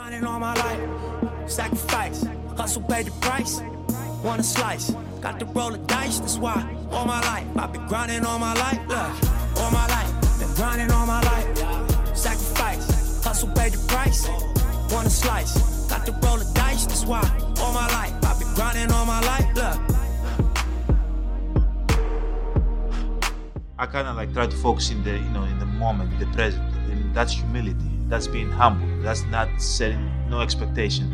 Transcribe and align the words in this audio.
Grinding 0.00 0.24
all 0.24 0.40
my 0.40 0.54
life, 0.54 1.50
sacrifice, 1.50 2.24
hustle 2.56 2.80
paid 2.84 3.04
the 3.04 3.10
price. 3.20 3.60
Want 4.24 4.40
a 4.40 4.42
slice, 4.42 4.92
got 5.20 5.38
to 5.38 5.44
roll 5.44 5.72
the 5.72 5.76
dice. 5.76 6.20
That's 6.20 6.38
why 6.38 6.66
all 6.90 7.04
my 7.04 7.20
life 7.20 7.46
I've 7.54 7.70
been 7.70 7.86
grinding 7.86 8.24
all 8.24 8.38
my 8.38 8.54
life. 8.54 8.80
Look, 8.88 9.58
all 9.60 9.70
my 9.70 9.86
life, 9.88 10.10
been 10.40 10.54
grinding 10.54 10.90
all 10.90 11.04
my 11.04 11.20
life. 11.20 12.16
Sacrifice, 12.16 13.22
hustle 13.22 13.50
paid 13.50 13.72
the 13.72 13.86
price. 13.88 14.26
Want 14.90 15.06
a 15.06 15.10
slice, 15.10 15.58
got 15.90 16.06
to 16.06 16.12
roll 16.12 16.38
the 16.38 16.50
dice. 16.54 16.86
That's 16.86 17.04
why 17.04 17.20
all 17.60 17.74
my 17.74 17.86
life 17.88 18.14
I've 18.24 18.38
been 18.38 18.54
grinding 18.54 18.90
all 18.92 19.04
my 19.04 19.20
life. 19.20 19.54
Look. 19.54 19.80
I 23.78 23.84
kind 23.84 24.08
of 24.08 24.16
like 24.16 24.32
try 24.32 24.46
to 24.46 24.56
focus 24.56 24.90
in 24.90 25.04
the 25.04 25.18
you 25.18 25.30
know 25.34 25.44
in 25.44 25.58
the 25.58 25.66
moment, 25.66 26.18
the 26.18 26.26
present. 26.28 26.64
And 26.88 27.14
that's 27.14 27.34
humility. 27.34 27.99
That's 28.10 28.26
being 28.26 28.50
humble. 28.50 28.88
That's 29.02 29.24
not 29.26 29.48
setting 29.62 30.10
no 30.28 30.40
expectation. 30.40 31.06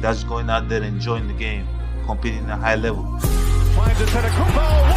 That's 0.00 0.24
going 0.24 0.50
out 0.50 0.68
there 0.68 0.82
enjoying 0.82 1.28
the 1.28 1.34
game, 1.34 1.66
competing 2.06 2.44
at 2.46 2.58
a 2.58 2.60
high 2.60 2.74
level. 2.74 3.06
Again 3.06 3.96
the 3.96 4.10
oh, 4.10 4.90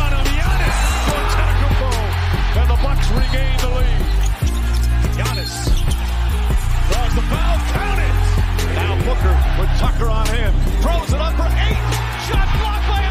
on 0.00 0.24
him. 0.24 0.38
Giannis 0.38 0.80
and 2.56 2.68
the 2.70 2.78
Bucks 2.82 3.08
regain 3.12 3.56
the 3.60 3.68
lead. 3.76 4.00
Giannis 5.14 5.54
draws 6.88 7.14
the 7.14 7.22
foul. 7.28 7.58
Now 8.74 8.96
Booker 9.04 9.36
with 9.60 9.70
Tucker 9.78 10.08
on 10.08 10.26
him, 10.28 10.52
throws 10.80 11.12
it 11.12 11.20
up 11.20 11.34
for 11.34 11.50
eight. 11.52 11.82
Shot 12.28 12.48
blocked 12.58 12.88
by 12.88 13.07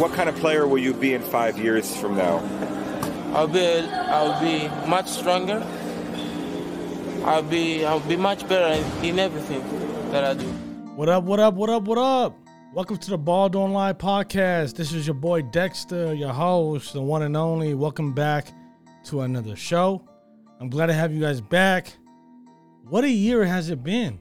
What 0.00 0.14
kind 0.14 0.30
of 0.30 0.36
player 0.36 0.66
will 0.66 0.78
you 0.78 0.94
be 0.94 1.12
in 1.12 1.20
five 1.20 1.58
years 1.58 1.94
from 1.94 2.16
now? 2.16 2.38
I'll 3.34 3.46
be 3.46 3.80
I'll 3.80 4.40
be 4.40 4.66
much 4.88 5.06
stronger. 5.08 5.62
I'll 7.22 7.42
be 7.42 7.84
I'll 7.84 8.00
be 8.00 8.16
much 8.16 8.48
better 8.48 8.82
in 9.02 9.18
everything 9.18 9.62
that 10.10 10.24
I 10.24 10.32
do. 10.32 10.46
What 10.96 11.10
up, 11.10 11.24
what 11.24 11.38
up, 11.38 11.52
what 11.52 11.68
up, 11.68 11.82
what 11.82 11.98
up? 11.98 12.34
Welcome 12.72 12.96
to 12.96 13.10
the 13.10 13.18
Ball 13.18 13.50
Don't 13.50 13.74
Lie 13.74 13.92
podcast. 13.92 14.74
This 14.74 14.94
is 14.94 15.06
your 15.06 15.12
boy 15.12 15.42
Dexter, 15.42 16.14
your 16.14 16.32
host, 16.32 16.94
the 16.94 17.02
one 17.02 17.20
and 17.20 17.36
only. 17.36 17.74
Welcome 17.74 18.14
back 18.14 18.54
to 19.04 19.20
another 19.20 19.54
show. 19.54 20.02
I'm 20.60 20.70
glad 20.70 20.86
to 20.86 20.94
have 20.94 21.12
you 21.12 21.20
guys 21.20 21.42
back. 21.42 21.92
What 22.88 23.04
a 23.04 23.10
year 23.10 23.44
has 23.44 23.68
it 23.68 23.84
been? 23.84 24.18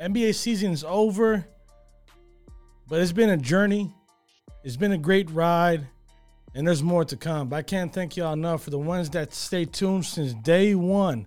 NBA 0.00 0.34
season's 0.34 0.82
over, 0.82 1.46
but 2.88 3.00
it's 3.00 3.12
been 3.12 3.30
a 3.30 3.36
journey. 3.36 3.94
It's 4.64 4.76
been 4.76 4.92
a 4.92 4.98
great 4.98 5.30
ride, 5.30 5.86
and 6.54 6.66
there's 6.66 6.82
more 6.82 7.04
to 7.04 7.16
come. 7.16 7.48
But 7.48 7.56
I 7.56 7.62
can't 7.62 7.92
thank 7.92 8.16
y'all 8.16 8.32
enough 8.32 8.62
for 8.62 8.70
the 8.70 8.78
ones 8.78 9.10
that 9.10 9.34
stay 9.34 9.64
tuned 9.64 10.06
since 10.06 10.34
day 10.34 10.74
one. 10.74 11.26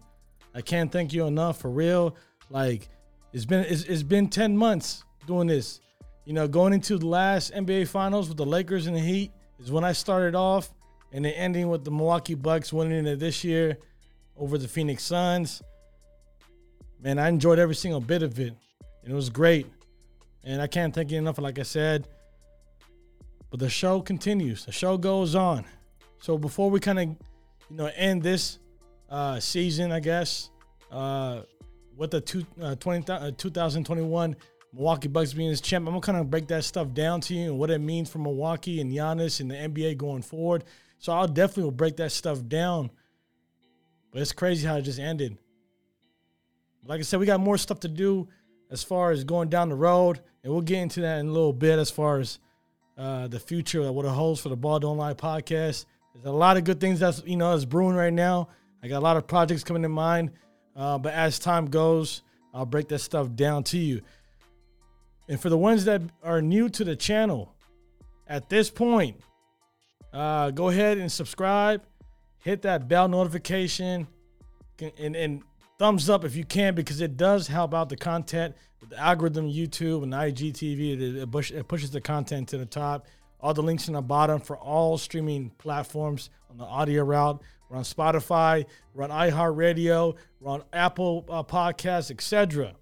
I 0.54 0.62
can't 0.62 0.92
thank 0.92 1.14
you 1.14 1.26
enough 1.26 1.60
for 1.60 1.70
real. 1.70 2.16
Like 2.50 2.88
it's 3.34 3.46
been 3.46 3.66
it's, 3.66 3.84
it's 3.84 4.04
been 4.04 4.30
10 4.30 4.58
months 4.58 5.04
doing 5.28 5.48
this. 5.48 5.82
You 6.24 6.34
know, 6.34 6.48
going 6.48 6.74
into 6.74 6.98
the 6.98 7.08
last 7.08 7.54
NBA 7.54 7.88
finals 7.88 8.30
with 8.30 8.38
the 8.38 8.46
Lakers 8.46 8.88
and 8.88 8.96
the 8.96 9.02
Heat 9.02 9.32
is 9.60 9.72
when 9.72 9.84
I 9.84 9.92
started 9.92 10.34
off, 10.34 10.74
and 11.12 11.26
then 11.26 11.34
ending 11.34 11.70
with 11.70 11.84
the 11.84 11.92
Milwaukee 11.92 12.36
Bucks 12.36 12.72
winning 12.72 13.06
it 13.06 13.20
this 13.20 13.44
year 13.44 13.78
over 14.38 14.58
the 14.58 14.68
Phoenix 14.68 15.04
Suns. 15.04 15.62
Man, 17.02 17.20
I 17.20 17.28
enjoyed 17.28 17.60
every 17.60 17.76
single 17.76 18.02
bit 18.02 18.24
of 18.24 18.40
it. 18.40 18.54
And 19.04 19.14
it 19.14 19.16
was 19.16 19.30
great. 19.30 19.68
And 20.44 20.62
I 20.62 20.68
can't 20.68 20.94
thank 20.94 21.12
you 21.12 21.20
enough, 21.20 21.38
like 21.38 21.60
I 21.60 21.64
said. 21.64 22.08
But 23.56 23.62
the 23.62 23.70
show 23.70 24.02
continues. 24.02 24.66
The 24.66 24.74
show 24.74 24.98
goes 24.98 25.34
on. 25.34 25.64
So 26.20 26.38
before 26.38 26.70
we 26.70 26.82
kind 26.82 27.00
of, 27.00 27.06
you 27.06 27.78
know, 27.78 27.90
end 27.96 28.22
this 28.22 28.60
uh, 29.10 29.40
season, 29.40 29.94
I 29.94 30.02
guess, 30.02 30.50
uh, 30.92 31.44
with 31.96 32.12
the 32.12 32.20
two, 32.20 32.46
uh, 32.62 32.76
20, 32.76 33.10
uh, 33.10 33.32
2021 33.38 34.36
Milwaukee 34.74 35.08
Bucks 35.08 35.32
being 35.32 35.52
his 35.52 35.62
champ, 35.62 35.88
I'm 35.88 35.94
gonna 35.94 36.02
kind 36.02 36.18
of 36.18 36.30
break 36.30 36.50
that 36.50 36.66
stuff 36.66 36.94
down 36.94 37.22
to 37.22 37.34
you 37.34 37.52
and 37.52 37.58
what 37.58 37.70
it 37.70 37.80
means 37.80 38.10
for 38.10 38.18
Milwaukee 38.18 38.82
and 38.82 38.92
Giannis 38.92 39.40
and 39.40 39.50
the 39.50 39.56
NBA 39.56 39.96
going 39.96 40.22
forward. 40.22 40.66
So 41.00 41.14
I'll 41.14 41.26
definitely 41.26 41.72
break 41.72 41.96
that 41.96 42.12
stuff 42.12 42.46
down. 42.46 42.92
But 44.12 44.22
it's 44.22 44.34
crazy 44.34 44.68
how 44.68 44.76
it 44.76 44.82
just 44.82 45.00
ended. 45.00 45.38
Like 46.86 47.00
I 47.00 47.04
said, 47.04 47.22
we 47.22 47.26
got 47.26 47.40
more 47.40 47.58
stuff 47.58 47.80
to 47.80 47.88
do 47.88 48.28
as 48.70 48.84
far 48.84 49.12
as 49.12 49.24
going 49.24 49.48
down 49.48 49.70
the 49.70 49.76
road, 49.76 50.20
and 50.44 50.52
we'll 50.52 50.62
get 50.62 50.80
into 50.80 51.00
that 51.00 51.20
in 51.20 51.28
a 51.28 51.32
little 51.32 51.54
bit 51.54 51.80
as 51.80 51.90
far 51.90 52.20
as 52.20 52.40
uh, 52.98 53.28
the 53.28 53.40
future, 53.40 53.92
what 53.92 54.06
it 54.06 54.10
holds 54.10 54.42
for 54.42 54.50
the 54.50 54.56
Ball 54.56 54.80
Don't 54.80 54.98
Lie 54.98 55.14
podcast. 55.14 55.86
There's 56.14 56.26
a 56.26 56.32
lot 56.32 56.58
of 56.58 56.64
good 56.64 56.80
things 56.80 57.00
that's 57.00 57.22
you 57.26 57.36
know 57.36 57.52
that's 57.52 57.66
brewing 57.66 57.96
right 57.96 58.14
now. 58.14 58.50
I 58.82 58.88
got 58.88 59.00
a 59.00 59.06
lot 59.06 59.18
of 59.18 59.28
projects 59.28 59.64
coming 59.64 59.84
in 59.84 59.92
mind, 59.92 60.32
uh, 60.76 60.98
but 60.98 61.14
as 61.14 61.40
time 61.40 61.66
goes, 61.66 62.22
I'll 62.54 62.66
break 62.66 62.88
that 62.90 63.00
stuff 63.00 63.36
down 63.36 63.64
to 63.66 63.78
you. 63.78 64.02
And 65.28 65.40
for 65.40 65.50
the 65.50 65.58
ones 65.58 65.86
that 65.86 66.02
are 66.24 66.42
new 66.42 66.70
to 66.70 66.84
the 66.84 66.96
channel, 66.96 67.54
at 68.28 68.50
this 68.50 68.70
point, 68.70 69.20
uh, 70.14 70.52
go 70.52 70.70
ahead 70.70 70.98
and 70.98 71.12
subscribe, 71.12 71.84
hit 72.40 72.62
that 72.62 72.88
bell 72.88 73.08
notification, 73.08 74.08
and, 74.98 75.16
and 75.16 75.44
thumbs 75.78 76.10
up 76.10 76.24
if 76.24 76.36
you 76.36 76.46
can 76.46 76.76
because 76.76 77.02
it 77.02 77.18
does 77.18 77.48
help 77.48 77.74
out 77.74 77.90
the 77.90 77.98
content 77.98 78.56
the 78.90 79.00
algorithm 79.00 79.50
YouTube 79.50 80.04
and 80.04 80.14
IGTV. 80.14 80.94
It, 80.94 81.16
it, 81.18 81.32
push, 81.32 81.52
it 81.52 81.68
pushes 81.68 81.92
the 81.92 82.02
content 82.02 82.50
to 82.50 82.58
the 82.58 82.66
top. 82.66 83.08
All 83.40 83.54
the 83.54 83.64
links 83.64 83.88
in 83.88 83.94
the 83.94 84.02
bottom 84.02 84.40
for 84.40 84.58
all 84.58 84.98
streaming 84.98 85.52
platforms 85.58 86.30
on 86.50 86.58
the 86.58 86.64
audio 86.64 87.04
route. 87.04 87.42
We're 87.70 87.78
on 87.78 87.84
Spotify, 87.84 88.66
we're 88.94 89.04
on 89.04 89.10
iHeartRadio, 89.10 90.16
we're 90.40 90.52
on 90.52 90.64
Apple 90.72 91.26
uh, 91.28 91.42
Podcasts, 91.42 92.12
etc. 92.12 92.74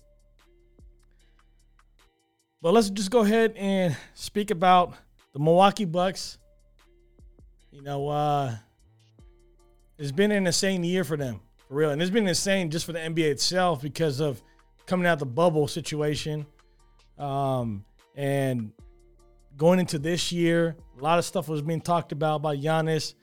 But 2.62 2.74
let's 2.74 2.90
just 2.90 3.10
go 3.10 3.22
ahead 3.22 3.54
and 3.56 3.96
speak 4.14 4.52
about 4.52 4.94
the 5.32 5.40
Milwaukee 5.40 5.86
Bucks. 5.86 6.38
You 7.72 7.82
know, 7.82 8.10
uh, 8.10 8.56
it's 9.98 10.12
been 10.12 10.32
an 10.32 10.46
insane 10.46 10.84
year 10.84 11.06
for 11.06 11.16
them, 11.16 11.40
for 11.68 11.76
real. 11.76 11.92
And 11.92 12.02
it's 12.02 12.12
been 12.12 12.28
insane 12.28 12.70
just 12.70 12.86
for 12.86 12.94
the 12.94 13.00
NBA 13.00 13.32
itself 13.32 13.82
because 13.82 14.20
of 14.20 14.42
coming 14.86 15.08
out 15.08 15.20
the 15.20 15.26
bubble 15.26 15.68
situation. 15.68 16.46
Um, 17.18 17.86
and 18.16 18.72
going 19.58 19.80
into 19.80 20.00
this 20.00 20.32
year, 20.32 20.76
a 21.00 21.04
lot 21.04 21.20
of 21.20 21.26
stuff 21.26 21.48
was 21.48 21.62
being 21.62 21.82
talked 21.82 22.12
about 22.12 22.42
by 22.42 22.56
Giannis, 22.56 23.14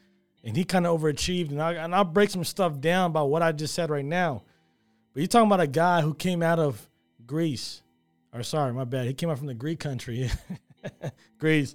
and 0.45 0.57
he 0.57 0.65
kind 0.65 0.87
of 0.87 1.01
overachieved. 1.01 1.51
And, 1.51 1.61
I, 1.61 1.75
and 1.75 1.95
I'll 1.95 2.05
break 2.05 2.31
some 2.31 2.45
stuff 2.45 2.81
down 2.81 3.11
about 3.11 3.31
what 3.31 3.43
I 3.43 3.53
just 3.53 3.75
said 3.75 3.91
right 3.91 4.05
now. 4.05 4.43
But 5.13 5.21
you're 5.21 5.29
talking 5.29 5.49
about 5.49 5.61
a 5.61 5.67
guy 5.67 6.03
who 6.03 6.15
came 6.15 6.43
out 6.43 6.59
of 6.59 6.89
Greece, 7.27 7.83
or 8.33 8.43
sorry, 8.43 8.73
my 8.73 8.85
bad. 8.85 9.07
He 9.07 9.15
came 9.15 9.29
out 9.29 9.39
from 9.39 9.49
the 9.49 9.55
Greek 9.55 9.81
country, 9.81 10.31
Greece, 11.39 11.75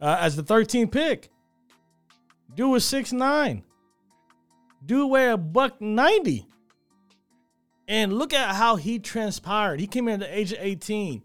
uh, 0.00 0.18
as 0.20 0.36
the 0.36 0.42
13th 0.42 0.90
pick. 0.90 1.30
Dude 2.54 2.70
was 2.70 2.84
six 2.84 3.12
nine. 3.12 3.64
Dude 4.84 5.10
weigh 5.10 5.30
a 5.30 5.36
buck 5.36 5.80
90. 5.80 6.46
And 7.86 8.12
look 8.12 8.32
at 8.32 8.54
how 8.54 8.76
he 8.76 8.98
transpired. 8.98 9.78
He 9.78 9.86
came 9.86 10.08
in 10.08 10.14
at 10.14 10.20
the 10.20 10.38
age 10.38 10.52
of 10.52 10.58
18. 10.60 11.22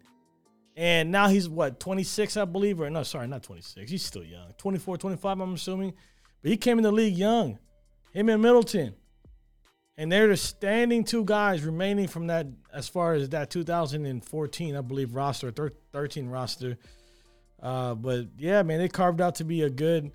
And 0.75 1.11
now 1.11 1.27
he's 1.27 1.49
what, 1.49 1.79
26, 1.79 2.37
I 2.37 2.45
believe? 2.45 2.79
Or 2.79 2.89
no, 2.89 3.03
sorry, 3.03 3.27
not 3.27 3.43
26. 3.43 3.89
He's 3.89 4.05
still 4.05 4.23
young. 4.23 4.53
24, 4.57 4.97
25, 4.97 5.39
I'm 5.39 5.53
assuming. 5.53 5.93
But 6.41 6.51
he 6.51 6.57
came 6.57 6.77
in 6.77 6.83
the 6.83 6.91
league 6.91 7.17
young. 7.17 7.59
Him 8.13 8.29
and 8.29 8.41
Middleton. 8.41 8.95
And 9.97 10.09
they're 10.09 10.29
the 10.29 10.37
standing 10.37 11.03
two 11.03 11.25
guys 11.25 11.63
remaining 11.63 12.07
from 12.07 12.27
that, 12.27 12.47
as 12.73 12.87
far 12.87 13.13
as 13.13 13.27
that 13.29 13.49
2014, 13.49 14.75
I 14.75 14.81
believe, 14.81 15.13
roster, 15.13 15.51
13 15.91 16.29
roster. 16.29 16.77
Uh, 17.61 17.95
but 17.95 18.27
yeah, 18.37 18.63
man, 18.63 18.79
they 18.79 18.87
carved 18.87 19.19
out 19.19 19.35
to 19.35 19.43
be 19.43 19.63
a 19.63 19.69
good, 19.69 20.11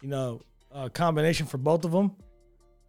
you 0.00 0.08
know, 0.08 0.42
uh, 0.72 0.88
combination 0.88 1.46
for 1.46 1.58
both 1.58 1.84
of 1.84 1.90
them. 1.90 2.14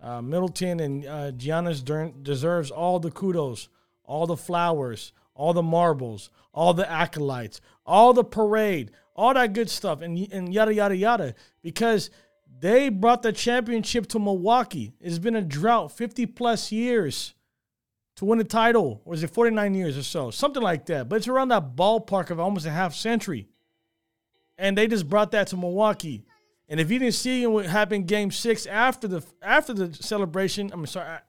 Uh, 0.06 0.22
Middleton 0.22 0.80
and 0.80 1.06
uh, 1.06 1.32
Giannis 1.32 1.84
deserves 2.22 2.70
all 2.70 3.00
the 3.00 3.10
kudos, 3.10 3.70
all 4.04 4.28
the 4.28 4.38
flowers, 4.38 5.14
all 5.34 5.52
the 5.52 5.64
marbles, 5.64 6.30
all 6.54 6.76
the 6.76 6.90
acolytes, 6.90 7.60
all 7.88 8.14
the 8.14 8.24
parade, 8.24 8.92
all 9.16 9.34
that 9.34 9.54
good 9.54 9.70
stuff, 9.70 10.02
and 10.02 10.32
and 10.32 10.54
yada 10.54 10.72
yada 10.72 10.96
yada. 10.96 11.34
Because 11.64 12.12
they 12.60 12.90
brought 12.90 13.24
the 13.24 13.34
championship 13.34 14.06
to 14.10 14.20
Milwaukee. 14.20 14.94
It's 15.02 15.18
been 15.18 15.36
a 15.36 15.42
drought, 15.42 15.92
fifty 15.92 16.28
plus 16.28 16.72
years 16.72 17.34
to 18.18 18.26
win 18.26 18.40
a 18.40 18.44
title, 18.44 19.02
or 19.06 19.16
is 19.16 19.24
it 19.24 19.32
forty 19.32 19.56
nine 19.56 19.74
years 19.74 19.98
or 19.98 20.04
so, 20.04 20.30
something 20.30 20.62
like 20.62 20.86
that? 20.86 21.10
But 21.10 21.16
it's 21.16 21.28
around 21.28 21.48
that 21.48 21.76
ballpark 21.76 22.30
of 22.30 22.40
almost 22.40 22.68
a 22.68 22.72
half 22.72 22.94
century, 22.94 23.48
and 24.56 24.78
they 24.78 24.88
just 24.88 25.10
brought 25.10 25.32
that 25.32 25.48
to 25.48 25.58
Milwaukee. 25.58 26.26
And 26.68 26.80
if 26.80 26.90
you 26.90 27.00
didn't 27.00 27.14
see 27.14 27.46
what 27.46 27.66
happened 27.66 28.08
game 28.08 28.32
six 28.32 28.66
after 28.66 29.08
the 29.08 29.24
after 29.42 29.74
the 29.74 29.94
celebration, 29.94 30.72
I'm 30.74 30.86
sorry, 30.88 31.20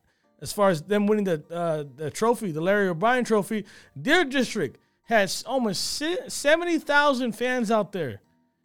as 0.40 0.52
far 0.52 0.70
as 0.70 0.82
them 0.82 1.06
winning 1.06 1.24
the 1.24 1.44
uh, 1.50 1.84
the 1.94 2.10
trophy, 2.10 2.52
the 2.52 2.60
Larry 2.60 2.88
O'Brien 2.88 3.24
Trophy, 3.24 3.64
their 3.94 4.24
district 4.24 4.78
had 5.04 5.32
almost 5.46 6.02
70,000 6.28 7.32
fans 7.32 7.70
out 7.70 7.92
there, 7.92 8.20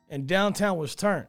and 0.09 0.25
downtown 0.25 0.75
was 0.77 0.95
turned. 0.95 1.27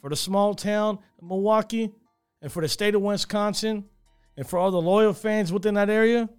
For 0.00 0.08
the 0.08 0.16
small 0.16 0.54
town 0.54 1.00
Milwaukee, 1.20 1.92
and 2.40 2.50
for 2.50 2.62
the 2.62 2.68
state 2.68 2.94
of 2.94 3.02
Wisconsin, 3.02 3.84
and 4.36 4.46
for 4.46 4.58
all 4.58 4.70
the 4.70 4.80
loyal 4.80 5.12
fans 5.12 5.52
within 5.52 5.74
that 5.74 5.90
area, 5.90 6.30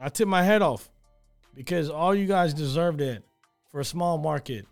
I 0.00 0.08
tip 0.08 0.26
my 0.26 0.42
head 0.42 0.62
off 0.62 0.90
because 1.54 1.90
all 1.90 2.14
you 2.14 2.26
guys 2.26 2.54
deserve 2.54 2.98
that 2.98 3.22
for 3.70 3.80
a 3.80 3.84
small 3.84 4.18
market. 4.18 4.66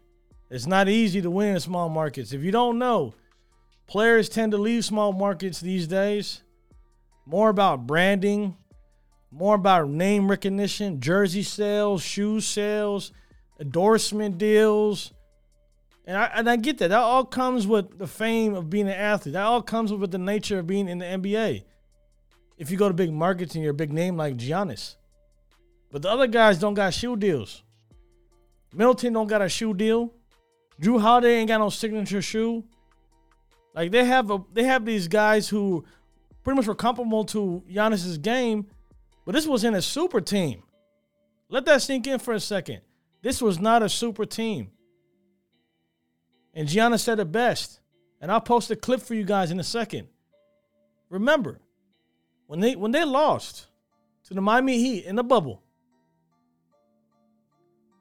It's 0.51 0.67
not 0.67 0.89
easy 0.89 1.21
to 1.23 1.31
win 1.31 1.55
in 1.55 1.61
small 1.61 1.89
markets. 1.89 2.33
If 2.33 2.43
you 2.43 2.51
don't 2.51 2.79
know, 2.79 3.15
players 3.87 4.29
tend 4.29 4.53
to 4.53 4.59
leave 4.59 4.85
small 4.85 5.13
markets 5.13 5.61
these 5.61 5.87
days. 5.87 6.43
More 7.27 7.49
about 7.49 7.87
branding, 7.87 8.57
more 9.31 9.55
about 9.55 9.89
name 9.89 10.31
recognition, 10.31 11.01
jersey 11.01 11.43
sales, 11.43 12.03
shoe 12.03 12.41
sales, 12.41 13.13
endorsement 13.59 14.39
deals. 14.39 15.13
And 16.07 16.17
I, 16.17 16.31
and 16.35 16.51
I 16.51 16.57
get 16.57 16.79
that. 16.79 16.89
That 16.89 17.01
all 17.01 17.25
comes 17.25 17.67
with 17.67 17.99
the 17.99 18.07
fame 18.07 18.55
of 18.55 18.69
being 18.69 18.89
an 18.89 18.95
athlete. 18.95 19.33
That 19.33 19.45
all 19.45 19.63
comes 19.63 19.93
with 19.93 20.11
the 20.11 20.19
nature 20.19 20.59
of 20.59 20.67
being 20.67 20.89
in 20.89 20.99
the 20.99 21.07
NBA. 21.07 21.65
If 22.59 22.71
you 22.71 22.77
go 22.77 22.89
to 22.89 22.95
big 22.95 23.13
markets 23.13 23.55
and 23.55 23.65
you're 23.65 23.73
a 23.73 23.75
big 23.75 23.93
name 23.93 24.17
like 24.17 24.37
Giannis. 24.37 24.97
But 25.91 26.03
the 26.03 26.11
other 26.11 26.27
guys 26.27 26.59
don't 26.59 26.75
got 26.75 26.93
shoe 26.93 27.17
deals. 27.17 27.63
Middleton 28.73 29.13
don't 29.13 29.29
got 29.29 29.43
a 29.43 29.49
shoe 29.49 29.73
deal. 29.73 30.13
Jrue 30.81 31.01
Holiday 31.01 31.37
ain't 31.37 31.49
got 31.49 31.59
no 31.59 31.71
signature 31.71 32.23
shoe. 32.23 32.65
Like 33.75 33.91
they 33.91 34.05
have 34.05 34.31
a, 34.31 34.39
they 34.53 34.65
have 34.65 34.85
these 34.85 35.09
guys 35.09 35.49
who 35.49 35.85
pretty 36.43 36.57
much 36.57 36.67
were 36.67 36.75
comparable 36.75 37.25
to 37.27 37.63
Giannis's 37.71 38.19
game, 38.19 38.67
but 39.25 39.33
this 39.33 39.47
was 39.47 39.65
in 39.65 39.75
a 39.75 39.83
super 39.83 40.21
team. 40.21 40.63
Let 41.49 41.65
that 41.67 41.83
sink 41.83 42.07
in 42.07 42.19
for 42.19 42.35
a 42.35 42.41
second. 42.41 42.81
This 43.23 43.41
was 43.41 43.59
not 43.59 43.83
a 43.83 43.89
super 43.89 44.27
team. 44.27 44.71
And 46.53 46.69
Giannis 46.69 47.01
said 47.01 47.19
it 47.21 47.33
best. 47.33 47.81
And 48.21 48.31
I'll 48.31 48.41
post 48.41 48.71
a 48.71 48.77
clip 48.77 49.01
for 49.03 49.15
you 49.15 49.25
guys 49.25 49.51
in 49.51 49.61
a 49.61 49.65
second. 49.65 50.09
Remember, 51.11 51.61
when 52.47 52.61
they 52.61 52.75
when 52.77 52.91
they 52.91 53.05
lost 53.05 53.67
to 54.25 54.35
the 54.35 54.41
Miami 54.41 54.79
Heat 54.79 55.05
in 55.05 55.17
the 55.17 55.25
bubble, 55.25 55.63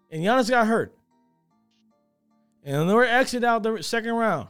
and 0.10 0.24
Giannis 0.24 0.50
got 0.50 0.68
hurt, 0.68 0.96
and 2.64 2.90
they 2.90 2.94
were 2.94 3.06
exited 3.06 3.44
out 3.44 3.64
the 3.64 3.82
second 3.84 4.14
round. 4.14 4.48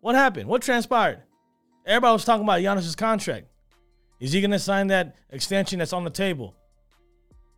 What 0.00 0.14
happened? 0.14 0.48
What 0.48 0.62
transpired? 0.62 1.22
Everybody 1.86 2.12
was 2.12 2.24
talking 2.24 2.44
about 2.44 2.60
Giannis's 2.60 2.96
contract. 2.96 3.46
Is 4.20 4.32
he 4.32 4.40
going 4.40 4.50
to 4.50 4.58
sign 4.58 4.88
that 4.88 5.16
extension 5.30 5.78
that's 5.78 5.92
on 5.92 6.04
the 6.04 6.10
table? 6.10 6.54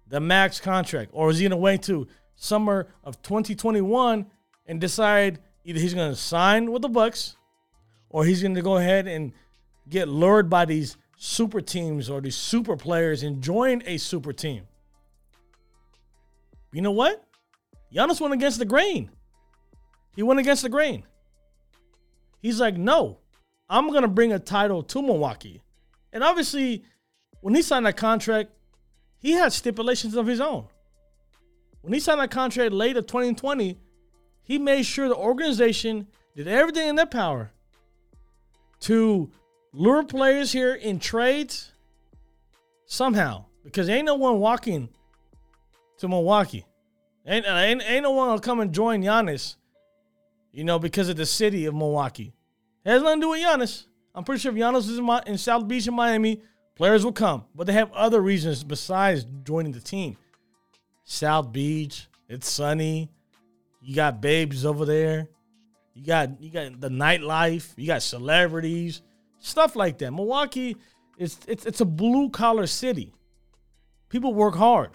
The 0.08 0.20
max 0.20 0.60
contract. 0.60 1.10
Or 1.12 1.30
is 1.30 1.38
he 1.38 1.44
going 1.44 1.50
to 1.50 1.56
wait 1.56 1.82
to 1.84 2.06
summer 2.36 2.88
of 3.04 3.20
2021 3.22 4.26
and 4.66 4.80
decide 4.80 5.40
either 5.64 5.80
he's 5.80 5.94
going 5.94 6.10
to 6.10 6.16
sign 6.16 6.70
with 6.70 6.82
the 6.82 6.88
Bucks 6.88 7.36
or 8.08 8.24
he's 8.24 8.42
going 8.42 8.54
to 8.54 8.62
go 8.62 8.76
ahead 8.76 9.08
and 9.08 9.32
get 9.88 10.08
lured 10.08 10.48
by 10.48 10.64
these 10.64 10.96
super 11.16 11.60
teams 11.60 12.08
or 12.10 12.20
these 12.20 12.36
super 12.36 12.76
players 12.76 13.22
and 13.22 13.42
join 13.42 13.82
a 13.86 13.96
super 13.98 14.32
team? 14.32 14.62
You 16.72 16.82
know 16.82 16.92
what? 16.92 17.24
Giannis 17.92 18.20
went 18.20 18.34
against 18.34 18.58
the 18.58 18.64
grain. 18.64 19.10
He 20.16 20.22
went 20.22 20.40
against 20.40 20.62
the 20.62 20.68
grain. 20.68 21.04
He's 22.40 22.60
like, 22.60 22.76
no, 22.76 23.18
I'm 23.68 23.90
to 23.92 24.08
bring 24.08 24.32
a 24.32 24.38
title 24.38 24.82
to 24.82 25.02
Milwaukee. 25.02 25.62
And 26.12 26.24
obviously, 26.24 26.84
when 27.40 27.54
he 27.54 27.62
signed 27.62 27.86
that 27.86 27.96
contract, 27.96 28.50
he 29.18 29.32
had 29.32 29.52
stipulations 29.52 30.14
of 30.14 30.26
his 30.26 30.40
own. 30.40 30.66
When 31.82 31.92
he 31.92 32.00
signed 32.00 32.20
that 32.20 32.30
contract 32.30 32.72
late 32.72 32.96
of 32.96 33.06
2020, 33.06 33.78
he 34.42 34.58
made 34.58 34.84
sure 34.84 35.08
the 35.08 35.14
organization 35.14 36.06
did 36.34 36.48
everything 36.48 36.88
in 36.88 36.96
their 36.96 37.06
power 37.06 37.52
to 38.80 39.30
lure 39.72 40.04
players 40.04 40.52
here 40.52 40.74
in 40.74 40.98
trades 40.98 41.72
somehow 42.86 43.44
because 43.64 43.88
ain't 43.88 44.06
no 44.06 44.14
one 44.14 44.38
walking 44.38 44.88
to 45.98 46.08
Milwaukee. 46.08 46.64
Ain't, 47.26 47.46
ain't, 47.46 47.82
ain't 47.82 48.02
no 48.04 48.12
one 48.12 48.30
will 48.30 48.38
come 48.38 48.60
and 48.60 48.72
join 48.72 49.02
Giannis, 49.02 49.56
you 50.56 50.64
know, 50.64 50.78
because 50.78 51.10
of 51.10 51.16
the 51.16 51.26
city 51.26 51.66
of 51.66 51.74
Milwaukee. 51.74 52.32
It 52.82 52.88
has 52.90 53.02
nothing 53.02 53.20
to 53.20 53.26
do 53.26 53.28
with 53.28 53.42
Giannis. 53.42 53.84
I'm 54.14 54.24
pretty 54.24 54.40
sure 54.40 54.52
if 54.52 54.58
Giannis 54.58 54.88
is 54.88 54.96
in, 54.96 55.04
my, 55.04 55.22
in 55.26 55.36
South 55.36 55.68
Beach 55.68 55.86
in 55.86 55.92
Miami, 55.92 56.40
players 56.74 57.04
will 57.04 57.12
come. 57.12 57.44
But 57.54 57.66
they 57.66 57.74
have 57.74 57.92
other 57.92 58.22
reasons 58.22 58.64
besides 58.64 59.26
joining 59.42 59.72
the 59.72 59.80
team. 59.80 60.16
South 61.04 61.52
Beach, 61.52 62.08
it's 62.26 62.48
sunny. 62.48 63.10
You 63.82 63.94
got 63.94 64.22
babes 64.22 64.64
over 64.64 64.86
there. 64.86 65.28
You 65.92 66.06
got 66.06 66.40
you 66.40 66.50
got 66.50 66.80
the 66.80 66.88
nightlife. 66.88 67.74
You 67.76 67.86
got 67.86 68.02
celebrities, 68.02 69.02
stuff 69.38 69.76
like 69.76 69.98
that. 69.98 70.10
Milwaukee, 70.10 70.76
it's 71.18 71.38
it's 71.46 71.66
it's 71.66 71.82
a 71.82 71.84
blue 71.84 72.30
collar 72.30 72.66
city. 72.66 73.12
People 74.08 74.32
work 74.32 74.54
hard. 74.54 74.92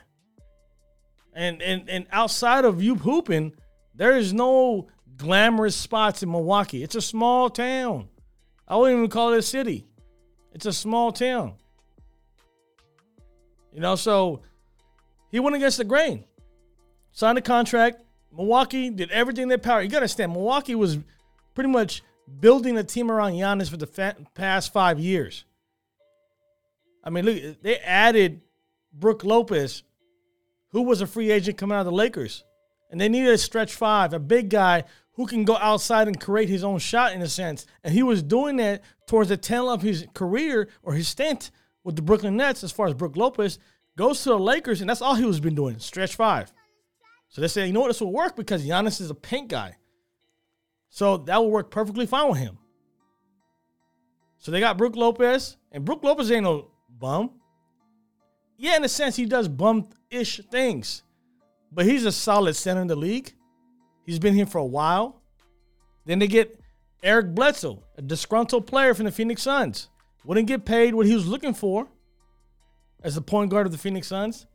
And 1.34 1.62
and 1.62 1.88
and 1.88 2.08
outside 2.12 2.66
of 2.66 2.82
you 2.82 2.96
pooping, 2.96 3.54
there 3.94 4.18
is 4.18 4.34
no 4.34 4.88
glamorous 5.22 5.76
spots 5.76 6.24
in 6.24 6.32
Milwaukee. 6.32 6.84
It's 6.84 6.96
a 6.96 7.02
small 7.02 7.50
town. 7.50 8.10
I 8.68 8.76
wouldn't 8.76 8.98
even 8.98 9.10
call 9.10 9.34
it 9.34 9.38
a 9.38 9.44
city. 9.44 9.86
It's 10.52 10.66
a 10.66 10.74
small 10.74 11.12
town. 11.12 11.54
You 13.72 13.80
know, 13.80 13.96
so 13.96 14.42
he 15.30 15.40
went 15.40 15.56
against 15.56 15.78
the 15.78 15.84
grain. 15.84 16.26
Signed 17.12 17.38
a 17.38 17.42
contract. 17.42 18.02
Milwaukee 18.36 18.90
did 18.90 19.12
everything 19.12 19.44
in 19.44 19.50
their 19.50 19.58
power. 19.58 19.82
You 19.82 19.90
got 19.90 20.00
to 20.00 20.04
understand, 20.04 20.32
Milwaukee 20.34 20.76
was 20.76 20.98
pretty 21.54 21.70
much 21.70 22.02
building 22.40 22.78
a 22.78 22.84
team 22.84 23.12
around 23.12 23.34
Giannis 23.34 23.70
for 23.70 23.78
the 23.78 23.88
fa- 23.88 24.16
past 24.34 24.74
five 24.74 25.00
years. 25.00 25.46
I 27.04 27.10
mean, 27.10 27.26
look, 27.26 27.62
they 27.62 27.78
added 27.78 28.42
Brook 28.94 29.24
Lopez, 29.24 29.84
who 30.70 30.84
was 30.84 31.02
a 31.02 31.08
free 31.08 31.32
agent 31.32 31.58
coming 31.58 31.76
out 31.76 31.82
of 31.82 31.86
the 31.86 31.92
Lakers. 31.92 32.44
And 32.90 33.00
they 33.00 33.10
needed 33.10 33.30
a 33.30 33.38
stretch 33.38 33.74
five, 33.74 34.14
a 34.14 34.20
big 34.20 34.50
guy 34.50 34.84
who 35.22 35.28
can 35.28 35.44
go 35.44 35.56
outside 35.58 36.08
and 36.08 36.20
create 36.20 36.50
his 36.50 36.64
own 36.64 36.80
shot 36.80 37.14
in 37.14 37.22
a 37.22 37.28
sense. 37.28 37.68
And 37.84 37.94
he 37.94 38.02
was 38.02 38.24
doing 38.24 38.56
that 38.56 38.82
towards 39.06 39.30
the 39.30 39.38
tail 39.38 39.70
of 39.70 39.84
his 39.84 40.08
career 40.16 40.68
or 40.82 40.94
his 40.94 41.08
stint 41.08 41.52
with 41.84 41.96
the 41.96 42.02
Brooklyn 42.02 42.38
Nets 42.38 42.64
as 42.64 42.72
far 42.72 42.88
as 42.88 42.96
Brook 42.96 43.16
Lopez 43.16 43.60
goes 43.96 44.24
to 44.24 44.30
the 44.30 44.40
Lakers, 44.40 44.82
and 44.82 44.90
that's 44.90 45.02
all 45.02 45.14
he 45.14 45.24
was 45.24 45.40
been 45.40 45.54
doing, 45.54 45.78
stretch 45.78 46.16
five. 46.16 46.52
So 47.30 47.40
they 47.40 47.48
said, 47.48 47.68
you 47.68 47.74
know 47.74 47.82
what, 47.82 47.90
this 47.90 48.02
will 48.02 48.12
work 48.12 48.36
because 48.36 48.66
Giannis 48.66 49.00
is 49.00 49.12
a 49.12 49.16
paint 49.16 49.50
guy. 49.50 49.78
So 50.90 51.18
that 51.18 51.38
will 51.38 51.52
work 51.52 51.70
perfectly 51.70 52.08
fine 52.08 52.30
with 52.30 52.40
him. 52.40 52.58
So 54.40 54.50
they 54.50 54.60
got 54.60 54.76
Brook 54.76 54.96
Lopez, 54.96 55.58
and 55.72 55.86
Brook 55.86 56.04
Lopez 56.04 56.32
ain't 56.32 56.46
no 56.46 56.72
bum. 56.90 57.30
Yeah, 58.58 58.76
in 58.76 58.84
a 58.84 58.90
sense, 58.90 59.16
he 59.16 59.28
does 59.28 59.48
bum-ish 59.48 60.42
things. 60.50 61.04
But 61.72 61.86
he's 61.86 62.06
a 62.06 62.12
solid 62.12 62.56
center 62.56 62.82
in 62.82 62.88
the 62.88 62.96
league. 62.96 63.34
He's 64.12 64.20
been 64.20 64.34
here 64.34 64.46
for 64.46 64.58
a 64.58 64.66
while. 64.66 65.22
Then 66.04 66.20
they 66.20 66.28
get 66.28 66.60
Eric 67.02 67.34
Bledsoe, 67.34 67.82
a 67.98 68.02
disgruntled 68.02 68.68
player 68.68 68.94
from 68.94 69.06
the 69.06 69.12
Phoenix 69.14 69.42
Suns. 69.42 69.88
Wouldn't 70.26 70.48
get 70.48 70.66
paid 70.66 70.94
what 70.94 71.06
he 71.06 71.16
was 71.16 71.28
looking 71.28 71.54
for 71.54 71.88
as 73.02 73.16
the 73.16 73.22
point 73.22 73.52
guard 73.52 73.68
of 73.68 73.72
the 73.72 73.78
Phoenix 73.78 74.08
Suns. 74.08 74.48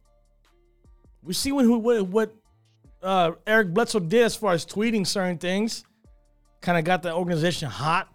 We 1.23 1.33
see 1.33 1.53
when 1.53 1.83
what, 1.83 2.07
what 2.07 2.35
uh, 3.03 3.33
Eric 3.47 3.73
Bledsoe 3.73 4.01
did 4.01 4.25
as 4.25 4.37
far 4.37 4.53
as 4.53 4.67
tweeting 4.67 5.07
certain 5.07 5.39
things. 5.39 5.87
Kind 6.61 6.77
of 6.77 6.85
got 6.85 7.03
the 7.03 7.15
organization 7.15 7.71
hot. 7.71 8.13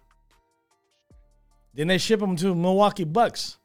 Then 1.74 1.88
they 1.88 1.98
ship 1.98 2.22
him 2.22 2.36
to 2.36 2.50
the 2.50 2.54
Milwaukee 2.54 3.02
Bucks. 3.02 3.58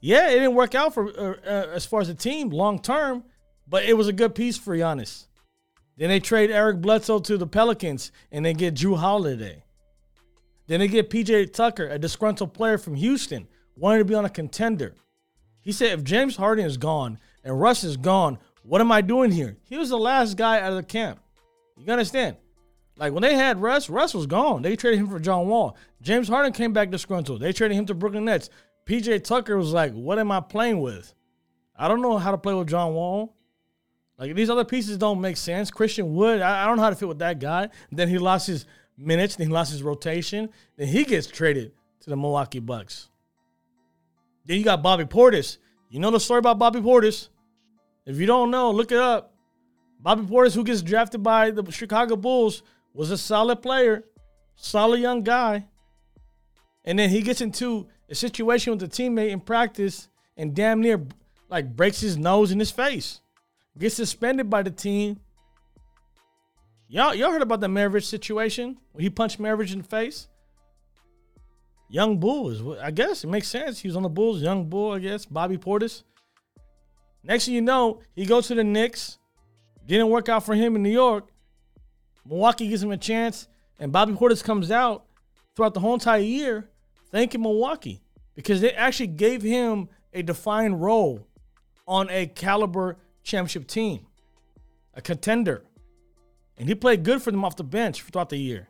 Yeah, 0.00 0.30
it 0.30 0.36
didn't 0.36 0.54
work 0.54 0.74
out 0.74 0.94
for 0.94 1.10
uh, 1.10 1.34
uh, 1.46 1.66
as 1.74 1.84
far 1.84 2.00
as 2.00 2.08
the 2.08 2.14
team 2.14 2.48
long 2.48 2.78
term, 2.78 3.24
but 3.68 3.84
it 3.84 3.92
was 3.92 4.08
a 4.08 4.12
good 4.14 4.34
piece 4.34 4.56
for 4.56 4.74
Giannis. 4.74 5.27
Then 5.98 6.10
they 6.10 6.20
trade 6.20 6.52
Eric 6.52 6.80
Bledsoe 6.80 7.18
to 7.18 7.36
the 7.36 7.46
Pelicans 7.46 8.12
and 8.30 8.44
they 8.44 8.54
get 8.54 8.74
Jrue 8.74 8.96
Holiday. 8.96 9.64
Then 10.68 10.78
they 10.78 10.86
get 10.86 11.10
PJ 11.10 11.52
Tucker, 11.52 11.88
a 11.88 11.98
disgruntled 11.98 12.54
player 12.54 12.78
from 12.78 12.94
Houston, 12.94 13.48
wanted 13.76 13.98
to 13.98 14.04
be 14.04 14.14
on 14.14 14.24
a 14.24 14.30
contender. 14.30 14.94
He 15.60 15.72
said, 15.72 15.98
if 15.98 16.04
James 16.04 16.36
Harden 16.36 16.64
is 16.64 16.76
gone 16.76 17.18
and 17.42 17.60
Russ 17.60 17.82
is 17.82 17.96
gone, 17.96 18.38
what 18.62 18.80
am 18.80 18.92
I 18.92 19.00
doing 19.00 19.32
here? 19.32 19.56
He 19.64 19.76
was 19.76 19.88
the 19.88 19.98
last 19.98 20.36
guy 20.36 20.60
out 20.60 20.70
of 20.70 20.76
the 20.76 20.82
camp. 20.84 21.18
You 21.76 21.90
understand? 21.92 22.36
Like 22.96 23.12
when 23.12 23.22
they 23.22 23.34
had 23.34 23.60
Russ, 23.60 23.90
Russ 23.90 24.14
was 24.14 24.26
gone. 24.26 24.62
They 24.62 24.76
traded 24.76 25.00
him 25.00 25.08
for 25.08 25.18
John 25.18 25.48
Wall. 25.48 25.76
James 26.00 26.28
Harden 26.28 26.52
came 26.52 26.72
back 26.72 26.90
disgruntled. 26.90 27.40
They 27.40 27.52
traded 27.52 27.76
him 27.76 27.86
to 27.86 27.94
Brooklyn 27.94 28.26
Nets. 28.26 28.50
PJ 28.86 29.24
Tucker 29.24 29.56
was 29.56 29.72
like, 29.72 29.92
what 29.92 30.18
am 30.18 30.30
I 30.30 30.40
playing 30.40 30.80
with? 30.80 31.12
I 31.76 31.88
don't 31.88 32.02
know 32.02 32.18
how 32.18 32.30
to 32.30 32.38
play 32.38 32.54
with 32.54 32.68
John 32.68 32.94
Wall. 32.94 33.34
Like 34.18 34.34
these 34.34 34.50
other 34.50 34.64
pieces 34.64 34.98
don't 34.98 35.20
make 35.20 35.36
sense. 35.36 35.70
Christian 35.70 36.14
Wood, 36.14 36.40
I, 36.40 36.64
I 36.64 36.66
don't 36.66 36.76
know 36.76 36.82
how 36.82 36.90
to 36.90 36.96
fit 36.96 37.08
with 37.08 37.20
that 37.20 37.38
guy. 37.38 37.68
Then 37.92 38.08
he 38.08 38.18
lost 38.18 38.48
his 38.48 38.66
minutes, 38.96 39.36
then 39.36 39.46
he 39.46 39.52
lost 39.52 39.70
his 39.70 39.82
rotation. 39.82 40.48
Then 40.76 40.88
he 40.88 41.04
gets 41.04 41.28
traded 41.28 41.72
to 42.00 42.10
the 42.10 42.16
Milwaukee 42.16 42.58
Bucks. 42.58 43.08
Then 44.44 44.58
you 44.58 44.64
got 44.64 44.82
Bobby 44.82 45.04
Portis. 45.04 45.58
You 45.88 46.00
know 46.00 46.10
the 46.10 46.18
story 46.18 46.38
about 46.38 46.58
Bobby 46.58 46.80
Portis. 46.80 47.28
If 48.06 48.16
you 48.16 48.26
don't 48.26 48.50
know, 48.50 48.70
look 48.70 48.90
it 48.90 48.98
up. 48.98 49.34
Bobby 50.00 50.22
Portis, 50.22 50.54
who 50.54 50.64
gets 50.64 50.82
drafted 50.82 51.22
by 51.22 51.50
the 51.50 51.70
Chicago 51.70 52.16
Bulls, 52.16 52.62
was 52.94 53.10
a 53.10 53.18
solid 53.18 53.62
player, 53.62 54.04
solid 54.56 55.00
young 55.00 55.22
guy. 55.22 55.66
And 56.84 56.98
then 56.98 57.10
he 57.10 57.22
gets 57.22 57.40
into 57.40 57.88
a 58.08 58.14
situation 58.14 58.72
with 58.72 58.82
a 58.82 58.88
teammate 58.88 59.30
in 59.30 59.40
practice 59.40 60.08
and 60.36 60.54
damn 60.54 60.80
near 60.80 61.06
like 61.48 61.76
breaks 61.76 62.00
his 62.00 62.16
nose 62.16 62.50
in 62.50 62.58
his 62.58 62.70
face. 62.70 63.20
Gets 63.78 63.94
suspended 63.94 64.50
by 64.50 64.62
the 64.62 64.70
team. 64.70 65.20
Y'all, 66.88 67.14
y'all 67.14 67.30
heard 67.30 67.42
about 67.42 67.60
the 67.60 67.68
Maravich 67.68 68.04
situation 68.04 68.78
he 68.98 69.10
punched 69.10 69.38
Maravich 69.38 69.72
in 69.72 69.78
the 69.78 69.84
face? 69.84 70.28
Young 71.90 72.18
Bull 72.18 72.76
I 72.82 72.90
guess 72.90 73.24
it 73.24 73.28
makes 73.28 73.48
sense. 73.48 73.78
He 73.78 73.88
was 73.88 73.96
on 73.96 74.02
the 74.02 74.08
Bulls, 74.08 74.42
young 74.42 74.68
Bull, 74.68 74.92
I 74.92 74.98
guess. 74.98 75.24
Bobby 75.24 75.56
Portis. 75.56 76.02
Next 77.22 77.46
thing 77.46 77.54
you 77.54 77.62
know, 77.62 78.00
he 78.14 78.26
goes 78.26 78.48
to 78.48 78.54
the 78.54 78.64
Knicks. 78.64 79.18
Didn't 79.86 80.10
work 80.10 80.28
out 80.28 80.44
for 80.44 80.54
him 80.54 80.76
in 80.76 80.82
New 80.82 80.90
York. 80.90 81.28
Milwaukee 82.26 82.68
gives 82.68 82.82
him 82.82 82.90
a 82.90 82.96
chance, 82.96 83.48
and 83.78 83.90
Bobby 83.90 84.12
Portis 84.12 84.44
comes 84.44 84.70
out 84.70 85.06
throughout 85.56 85.72
the 85.72 85.80
whole 85.80 85.94
entire 85.94 86.20
year 86.20 86.68
thanking 87.10 87.40
Milwaukee 87.40 88.02
because 88.34 88.60
they 88.60 88.72
actually 88.72 89.06
gave 89.06 89.42
him 89.42 89.88
a 90.12 90.22
defined 90.22 90.82
role 90.82 91.26
on 91.86 92.08
a 92.10 92.26
caliber 92.26 92.98
championship 93.28 93.66
team, 93.66 94.06
a 94.94 95.00
contender. 95.00 95.62
And 96.56 96.68
he 96.68 96.74
played 96.74 97.04
good 97.04 97.22
for 97.22 97.30
them 97.30 97.44
off 97.44 97.56
the 97.56 97.64
bench 97.64 98.02
throughout 98.02 98.30
the 98.30 98.36
year. 98.36 98.68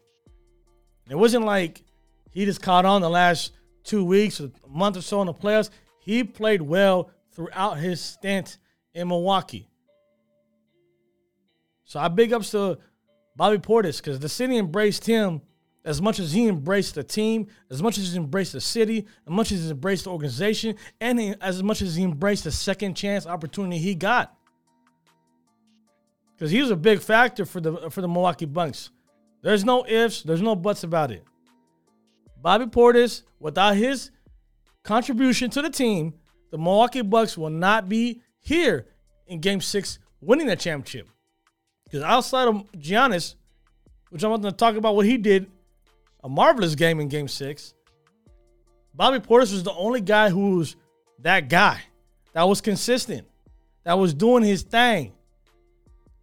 It 1.09 1.15
wasn't 1.15 1.47
like 1.47 1.83
he 2.31 2.45
just 2.45 2.61
caught 2.61 2.85
on 2.85 3.01
the 3.01 3.09
last 3.09 3.53
two 3.83 4.05
weeks 4.05 4.41
or 4.41 4.51
a 4.65 4.69
month 4.69 4.99
or 4.99 5.01
so 5.01 5.21
in 5.23 5.27
the 5.27 5.35
playoffs. 5.35 5.71
He 6.01 6.23
played 6.23 6.61
well 6.61 7.11
throughout 7.33 7.79
his 7.79 8.01
stint 8.01 8.59
in 8.93 9.09
Milwaukee. 9.09 9.71
So 11.85 11.99
I 11.99 12.09
big 12.09 12.35
ups 12.35 12.51
to 12.51 12.79
Bobby 13.37 13.57
Portis 13.57 13.99
because 13.99 14.19
the 14.19 14.29
city 14.29 14.59
embraced 14.59 15.07
him 15.07 15.41
as 15.85 16.03
much 16.03 16.19
as 16.19 16.33
he 16.33 16.49
embraced 16.49 16.97
the 16.97 17.05
team, 17.05 17.47
as 17.71 17.83
much 17.83 17.97
as 17.97 18.13
he 18.13 18.19
embraced 18.19 18.53
the 18.53 18.61
city, 18.61 19.07
as 19.27 19.33
much 19.33 19.53
as 19.53 19.65
he 19.65 19.71
embraced 19.71 20.05
the 20.05 20.11
organization, 20.11 20.77
and 21.01 21.19
as 21.41 21.63
much 21.63 21.81
as 21.81 21.95
he 21.95 22.03
embraced 22.03 22.45
the 22.45 22.51
second 22.53 22.95
chance 22.95 23.27
opportunity 23.27 23.79
he 23.79 23.95
got. 23.95 24.38
Because 26.39 26.53
he 26.53 26.61
was 26.61 26.71
a 26.71 26.77
big 26.77 27.01
factor 27.01 27.45
for 27.45 27.61
the 27.61 27.91
for 27.91 28.01
the 28.01 28.07
Milwaukee 28.07 28.47
Bucks. 28.47 28.91
There's 29.43 29.65
no 29.65 29.85
ifs, 29.87 30.23
there's 30.23 30.41
no 30.41 30.55
buts 30.55 30.85
about 30.85 31.11
it. 31.11 31.25
Bobby 32.41 32.67
Portis, 32.67 33.23
without 33.41 33.75
his 33.75 34.13
contribution 34.85 35.51
to 35.51 35.63
the 35.63 35.71
team, 35.71 36.15
the 36.53 36.59
Milwaukee 36.59 37.03
Bucks 37.03 37.37
will 37.37 37.51
not 37.51 37.89
be 37.89 38.23
here 38.41 38.87
in 39.27 39.41
Game 39.41 39.61
Six, 39.61 39.99
winning 40.21 40.47
the 40.47 40.55
championship. 40.55 41.09
Because 41.85 42.03
outside 42.03 42.47
of 42.47 42.71
Giannis, 42.73 43.35
which 44.11 44.23
I'm 44.23 44.31
going 44.31 44.43
to 44.43 44.53
talk 44.53 44.77
about 44.77 44.95
what 44.95 45.07
he 45.07 45.19
did, 45.19 45.51
a 46.23 46.29
marvelous 46.29 46.75
game 46.75 47.01
in 47.01 47.09
Game 47.09 47.29
Six. 47.29 47.75
Bobby 48.95 49.19
Portis 49.19 49.53
was 49.53 49.65
the 49.65 49.73
only 49.73 50.01
guy 50.01 50.29
who 50.31 50.57
was 50.57 50.77
that 51.21 51.49
guy 51.49 51.81
that 52.33 52.45
was 52.45 52.61
consistent, 52.61 53.27
that 53.85 53.95
was 53.95 54.15
doing 54.15 54.45
his 54.45 54.63
thing. 54.63 55.13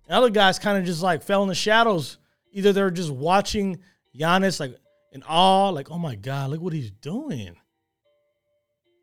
And 0.07 0.15
other 0.15 0.29
guys 0.29 0.59
kind 0.59 0.77
of 0.77 0.85
just 0.85 1.01
like 1.01 1.23
fell 1.23 1.43
in 1.43 1.49
the 1.49 1.55
shadows. 1.55 2.17
Either 2.51 2.73
they're 2.73 2.91
just 2.91 3.11
watching 3.11 3.79
Giannis 4.17 4.59
like 4.59 4.75
in 5.11 5.23
awe, 5.23 5.69
like, 5.69 5.91
oh 5.91 5.97
my 5.97 6.15
God, 6.15 6.51
look 6.51 6.61
what 6.61 6.73
he's 6.73 6.91
doing. 6.91 7.55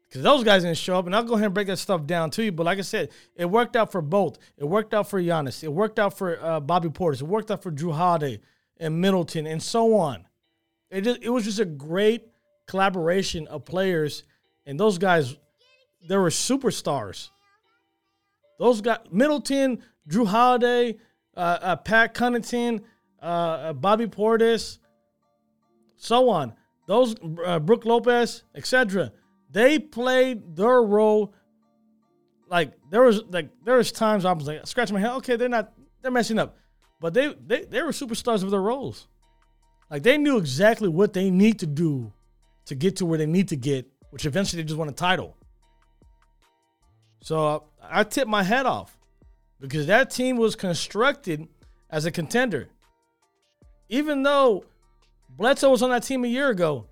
Because 0.08 0.22
those 0.22 0.44
guys 0.44 0.62
didn't 0.62 0.76
show 0.76 0.98
up, 0.98 1.06
and 1.06 1.16
I'll 1.16 1.22
go 1.22 1.34
ahead 1.34 1.46
and 1.46 1.54
break 1.54 1.68
that 1.68 1.78
stuff 1.78 2.04
down 2.04 2.28
to 2.32 2.44
you. 2.44 2.52
But 2.52 2.66
like 2.66 2.78
I 2.78 2.82
said, 2.82 3.08
it 3.34 3.46
worked 3.46 3.76
out 3.76 3.90
for 3.90 4.02
both. 4.02 4.38
It 4.58 4.64
worked 4.64 4.92
out 4.92 5.08
for 5.08 5.20
Giannis. 5.22 5.64
It 5.64 5.72
worked 5.72 5.98
out 5.98 6.18
for 6.18 6.38
uh, 6.44 6.60
Bobby 6.60 6.90
Portis. 6.90 7.22
It 7.22 7.28
worked 7.28 7.50
out 7.50 7.62
for 7.62 7.72
Jrue 7.72 7.94
Holiday 7.94 8.40
and 8.78 9.00
Middleton 9.00 9.46
and 9.46 9.62
so 9.62 9.94
on. 9.94 10.26
It 10.90 11.00
just, 11.04 11.22
it 11.22 11.30
was 11.30 11.44
just 11.44 11.60
a 11.60 11.64
great 11.64 12.28
collaboration 12.66 13.46
of 13.46 13.64
players, 13.64 14.24
and 14.66 14.78
those 14.78 14.98
guys, 14.98 15.34
they 16.06 16.18
were 16.18 16.28
superstars. 16.28 17.30
Those 18.58 18.82
guys, 18.82 18.98
Middleton, 19.10 19.82
Jrue 20.08 20.26
Holiday, 20.26 20.96
uh, 21.36 21.58
uh, 21.60 21.76
Pat 21.76 22.14
Connaughton, 22.14 22.80
uh, 23.22 23.24
uh 23.24 23.72
Bobby 23.72 24.06
Portis, 24.06 24.78
so 25.96 26.28
on. 26.28 26.54
Those 26.86 27.14
uh, 27.44 27.58
Brook 27.60 27.84
Lopez, 27.84 28.42
etc. 28.54 29.12
They 29.50 29.78
played 29.78 30.56
their 30.56 30.82
role. 30.82 31.34
Like 32.48 32.72
there 32.90 33.02
was 33.02 33.22
like 33.30 33.50
there 33.64 33.76
was 33.76 33.92
times 33.92 34.24
I 34.24 34.32
was 34.32 34.46
like 34.46 34.66
scratching 34.66 34.94
my 34.94 35.00
head. 35.00 35.12
Okay, 35.18 35.36
they're 35.36 35.48
not 35.48 35.72
they're 36.02 36.10
messing 36.10 36.38
up, 36.38 36.56
but 37.00 37.14
they 37.14 37.34
they 37.46 37.64
they 37.64 37.82
were 37.82 37.90
superstars 37.92 38.42
of 38.42 38.50
their 38.50 38.60
roles. 38.60 39.06
Like 39.90 40.02
they 40.02 40.18
knew 40.18 40.38
exactly 40.38 40.88
what 40.88 41.12
they 41.12 41.30
need 41.30 41.60
to 41.60 41.66
do 41.66 42.12
to 42.66 42.74
get 42.74 42.96
to 42.96 43.06
where 43.06 43.18
they 43.18 43.26
need 43.26 43.48
to 43.48 43.56
get, 43.56 43.86
which 44.10 44.26
eventually 44.26 44.62
they 44.62 44.66
just 44.66 44.78
won 44.78 44.88
a 44.88 44.92
title. 44.92 45.36
So 47.22 47.64
I 47.80 48.02
tip 48.04 48.26
my 48.26 48.42
head 48.42 48.66
off 48.66 48.98
because 49.62 49.86
that 49.86 50.10
team 50.10 50.36
was 50.36 50.56
constructed 50.56 51.46
as 51.88 52.04
a 52.04 52.10
contender. 52.10 52.68
Even 53.88 54.24
though 54.24 54.64
Bledsoe 55.30 55.70
was 55.70 55.82
on 55.82 55.90
that 55.90 56.02
team 56.02 56.24
a 56.24 56.28
year 56.28 56.48
ago, 56.48 56.88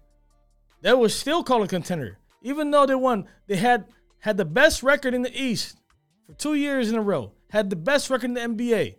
they 0.81 0.93
was 0.93 1.13
still 1.13 1.43
called 1.43 1.65
a 1.65 1.67
contender. 1.67 2.19
Even 2.43 2.71
though 2.71 2.87
they 2.87 2.95
won, 2.95 3.27
they 3.49 3.57
had 3.57 3.87
had 4.21 4.37
the 4.37 4.45
best 4.45 4.85
record 4.85 5.15
in 5.15 5.23
the 5.23 5.43
East 5.43 5.79
for 6.27 6.33
two 6.35 6.55
years 6.55 6.89
in 6.89 6.95
a 6.95 7.03
row, 7.03 7.33
had 7.51 7.71
the 7.71 7.77
best 7.77 8.09
record 8.09 8.27
in 8.27 8.35
the 8.35 8.41
NBA. 8.41 8.95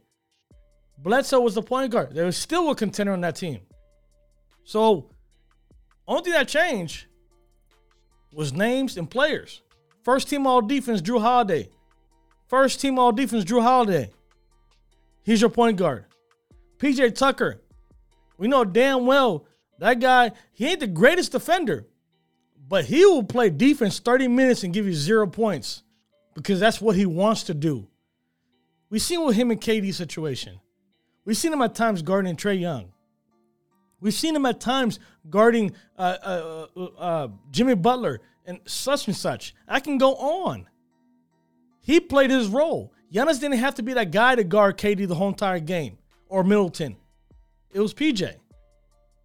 Bledsoe 0.98 1.40
was 1.40 1.56
the 1.56 1.63
point 1.63 1.94
guard. 1.94 2.13
There 2.13 2.25
was 2.25 2.38
still 2.38 2.70
a 2.72 2.75
contender 2.75 3.13
on 3.13 3.22
that 3.22 3.38
team. 3.38 3.62
So, 4.66 5.10
only 6.08 6.24
thing 6.24 6.34
that 6.34 6.50
changed 6.50 7.06
was 8.34 8.51
names 8.51 8.98
and 8.98 9.10
players. 9.10 9.62
First 10.04 10.28
team 10.28 10.46
all 10.46 10.62
defense, 10.62 11.01
Jrue 11.01 11.22
Holiday. 11.22 11.70
First 12.51 12.81
team 12.81 13.00
all 13.00 13.13
defense, 13.13 13.46
Jrue 13.46 13.62
Holiday. 13.62 14.12
He's 15.24 15.39
your 15.39 15.50
point 15.50 15.77
guard. 15.77 16.03
PJ 16.79 17.15
Tucker. 17.15 17.62
We 18.38 18.50
know 18.50 18.65
damn 18.65 19.05
well 19.05 19.46
that 19.79 20.01
guy, 20.01 20.34
he 20.51 20.67
ain't 20.67 20.81
the 20.81 20.88
greatest 20.88 21.31
defender, 21.31 21.88
but 22.67 22.84
he 22.84 23.05
will 23.05 23.24
play 23.24 23.51
defense 23.51 24.00
30 24.00 24.27
minutes 24.27 24.65
and 24.65 24.74
give 24.74 24.86
you 24.86 24.93
zero 24.93 25.27
points 25.27 25.84
because 26.36 26.60
that's 26.60 26.81
what 26.81 26.98
he 26.98 27.05
wants 27.05 27.43
to 27.43 27.53
do. 27.53 27.88
We've 28.89 29.01
seen 29.01 29.25
with 29.25 29.38
him 29.38 29.50
and 29.51 29.62
KD 29.62 29.93
situation. 29.93 30.60
We've 31.24 31.38
seen 31.38 31.53
him 31.53 31.62
at 31.62 31.74
times 31.74 32.01
guarding 32.01 32.36
Trae 32.36 32.60
Young. 32.60 32.91
We've 34.01 34.13
seen 34.13 34.36
him 34.36 34.46
at 34.46 34.60
times 34.60 35.00
guarding 35.29 35.74
uh, 35.98 36.17
uh, 36.22 36.65
uh, 36.75 36.84
uh, 36.84 37.27
Jimmy 37.50 37.75
Butler 37.75 38.20
and 38.46 38.60
such 38.65 39.08
and 39.08 39.15
such. 39.15 39.55
I 39.70 39.79
can 39.79 39.98
go 39.98 40.15
on. 40.15 40.67
He 41.82 42.00
played 42.00 42.30
his 42.30 42.48
role. 42.48 42.94
Giannis 43.14 43.40
didn't 43.40 43.58
have 43.58 43.76
to 43.76 43.84
be 43.84 43.94
that 43.94 44.12
guy 44.12 44.36
to 44.36 44.44
guard 44.44 44.78
KD 44.78 45.08
the 45.08 45.16
whole 45.16 45.30
entire 45.30 45.60
game 45.60 45.98
or 46.30 46.44
Middleton. 46.44 46.96
It 47.74 47.80
was 47.80 47.94
PJ. 47.94 48.36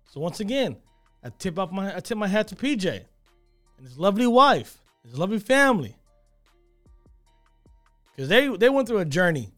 So 0.09 0.21
once 0.21 0.41
again, 0.41 0.77
I 1.23 1.31
tip 1.31 1.59
off 1.59 1.71
my 1.71 1.97
I 1.97 2.01
tip 2.01 2.17
my 2.17 2.29
hat 2.29 2.49
to 2.49 2.57
PJ 2.57 2.87
and 2.87 3.87
his 3.87 3.99
lovely 3.99 4.27
wife, 4.27 4.79
his 5.05 5.19
lovely 5.19 5.39
family. 5.39 5.97
Because 8.15 8.29
they 8.29 8.49
they 8.49 8.71
went 8.71 8.89
through 8.89 8.99
a 8.99 9.05
journey 9.05 9.53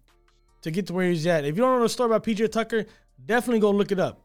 to 0.62 0.70
get 0.70 0.86
to 0.88 0.92
where 0.92 1.08
he's 1.08 1.26
at. 1.26 1.44
If 1.44 1.56
you 1.56 1.62
don't 1.62 1.76
know 1.76 1.82
the 1.82 1.88
story 1.88 2.06
about 2.08 2.24
PJ 2.24 2.50
Tucker, 2.50 2.86
definitely 3.24 3.60
go 3.60 3.70
look 3.70 3.92
it 3.92 4.00
up 4.00 4.20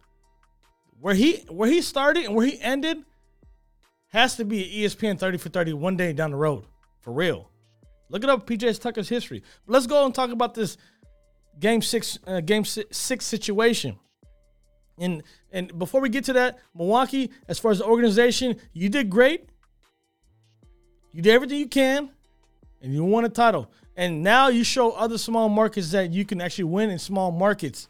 where 1.04 1.16
he 1.16 1.44
where 1.50 1.70
he 1.70 1.82
started 1.82 2.24
and 2.24 2.34
where 2.34 2.46
he 2.46 2.58
ended 2.62 3.04
has 4.08 4.38
to 4.38 4.46
be 4.46 4.84
ESPN 4.84 5.20
30 5.20 5.38
for 5.38 5.50
30 5.50 5.74
one 5.74 5.98
day 5.98 6.14
down 6.14 6.32
the 6.32 6.38
road. 6.38 6.64
For 7.02 7.12
real. 7.12 7.50
Look 8.10 8.24
it 8.24 8.30
up 8.30 8.48
PJ 8.48 8.80
Tucker's 8.80 9.10
history. 9.10 9.44
But 9.66 9.74
let's 9.74 9.88
go 9.88 10.06
and 10.06 10.14
talk 10.14 10.32
about 10.32 10.54
this 10.54 10.78
game 11.60 11.82
6 11.82 12.20
uh, 12.26 12.42
game 12.42 12.66
6 12.66 13.26
situation. 13.26 13.98
And 15.00 15.24
and 15.52 15.78
before 15.80 16.02
we 16.02 16.10
get 16.10 16.26
to 16.26 16.34
that, 16.34 16.60
Milwaukee 16.76 17.32
as 17.48 17.60
far 17.60 17.72
as 17.72 17.80
the 17.80 17.86
organization, 17.86 18.58
you 18.74 18.90
did 18.90 19.10
great. 19.10 19.50
You 21.12 21.22
did 21.22 21.34
everything 21.34 21.60
you 21.60 21.68
can 21.68 22.10
and 22.82 22.94
you 22.94 23.04
won 23.04 23.26
a 23.26 23.30
title. 23.30 23.72
And 23.96 24.24
now 24.24 24.48
you 24.48 24.64
show 24.64 24.92
other 24.92 25.18
small 25.18 25.50
markets 25.50 25.92
that 25.92 26.12
you 26.12 26.26
can 26.26 26.42
actually 26.42 26.66
win 26.66 26.90
in 26.90 27.00
small 27.00 27.32
markets. 27.32 27.88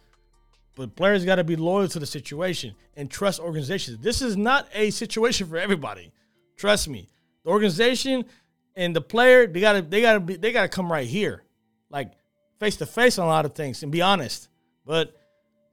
But 0.76 0.96
players 0.96 1.24
got 1.24 1.36
to 1.36 1.44
be 1.44 1.56
loyal 1.56 1.88
to 1.88 2.00
the 2.00 2.06
situation 2.06 2.76
and 2.96 3.10
trust 3.10 3.40
organizations. 3.40 4.00
This 4.00 4.22
is 4.22 4.36
not 4.36 4.68
a 4.74 4.90
situation 4.90 5.48
for 5.48 5.58
everybody. 5.58 6.12
Trust 6.58 6.88
me. 6.88 7.10
The 7.44 7.52
organization 7.52 8.26
and 8.76 8.96
the 8.96 9.02
player, 9.02 9.48
they 9.48 9.60
gotta 9.60 9.82
they 9.82 10.02
gotta 10.02 10.20
be 10.20 10.36
they 10.36 10.52
gotta 10.52 10.70
come 10.70 10.92
right 10.92 11.08
here. 11.08 11.44
Like 11.90 12.12
face 12.60 12.78
to 12.78 12.86
face 12.86 13.20
on 13.20 13.26
a 13.26 13.30
lot 13.30 13.46
of 13.46 13.54
things 13.54 13.84
and 13.84 13.92
be 13.92 14.02
honest. 14.02 14.50
But 14.86 15.16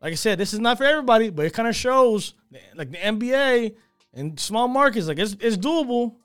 like 0.00 0.12
I 0.12 0.16
said, 0.16 0.38
this 0.38 0.52
is 0.52 0.61
not 0.61 0.78
for 0.78 0.85
everybody, 0.85 1.30
but 1.30 1.47
it 1.47 1.52
kind 1.52 1.69
of 1.69 1.76
shows 1.76 2.35
like 2.75 2.90
the 2.90 2.99
NBA 2.99 3.75
and 4.14 4.38
small 4.38 4.69
markets, 4.69 5.07
like 5.07 5.19
it's, 5.19 5.37
it's 5.40 5.57
doable. 5.57 6.16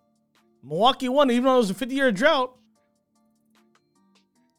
Milwaukee 0.63 1.10
won, 1.10 1.29
even 1.29 1.44
though 1.44 1.55
it 1.55 1.58
was 1.58 1.70
a 1.70 1.75
50 1.75 1.94
year 1.94 2.12
drought. 2.12 2.55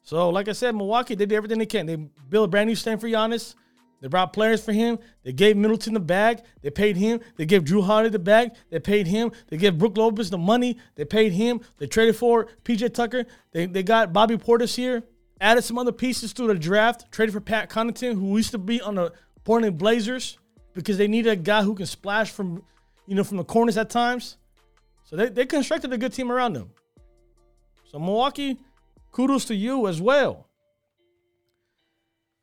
So, 0.03 0.29
like 0.29 0.47
I 0.47 0.53
said, 0.53 0.73
Milwaukee, 0.73 1.15
they 1.15 1.25
did 1.25 1.35
everything 1.35 1.59
they 1.59 1.65
can. 1.65 1.85
They 1.85 1.97
built 1.97 2.45
a 2.45 2.47
brand 2.47 2.69
new 2.69 2.75
stand 2.75 3.01
for 3.01 3.07
Giannis. 3.07 3.55
They 3.99 4.07
brought 4.07 4.33
players 4.33 4.63
for 4.63 4.73
him. 4.73 4.99
They 5.23 5.33
gave 5.33 5.57
Middleton 5.57 5.93
the 5.93 5.99
bag. 5.99 6.41
They 6.61 6.69
paid 6.69 6.97
him. 6.97 7.19
They 7.35 7.45
gave 7.45 7.63
Jrue 7.63 7.83
Holiday 7.83 8.09
the 8.09 8.19
bag. 8.19 8.51
They 8.69 8.79
paid 8.79 9.07
him. 9.07 9.31
They 9.47 9.57
gave 9.57 9.77
Brook 9.77 9.97
Lopez 9.97 10.29
the 10.29 10.37
money. 10.37 10.77
They 10.95 11.05
paid 11.05 11.31
him. 11.31 11.61
They 11.77 11.87
traded 11.87 12.15
for 12.15 12.47
PJ 12.63 12.93
Tucker. 12.93 13.25
They, 13.51 13.65
they 13.65 13.83
got 13.83 14.13
Bobby 14.13 14.37
Portis 14.37 14.75
here. 14.75 15.03
Added 15.41 15.63
some 15.63 15.77
other 15.77 15.91
pieces 15.91 16.31
through 16.31 16.47
the 16.47 16.55
draft. 16.55 17.11
Traded 17.11 17.33
for 17.33 17.41
Pat 17.41 17.69
Connaughton, 17.69 18.13
who 18.13 18.37
used 18.37 18.51
to 18.51 18.57
be 18.57 18.81
on 18.81 18.95
the 18.95 19.13
Portland 19.43 19.77
Blazers 19.77 20.37
because 20.73 20.97
they 20.97 21.07
needed 21.07 21.31
a 21.31 21.35
guy 21.35 21.63
who 21.63 21.73
can 21.73 21.87
splash 21.87 22.31
from, 22.31 22.63
you 23.07 23.15
know, 23.15 23.23
from 23.23 23.37
the 23.37 23.43
corners 23.43 23.77
at 23.77 23.89
times. 23.89 24.37
So 25.05 25.15
they, 25.15 25.29
they 25.29 25.45
constructed 25.45 25.91
a 25.91 25.97
good 25.97 26.13
team 26.13 26.31
around 26.31 26.53
them. 26.53 26.69
So 27.85 27.97
Milwaukee, 27.97 28.57
kudos 29.11 29.45
to 29.45 29.55
you 29.55 29.87
as 29.87 30.01
well. 30.01 30.46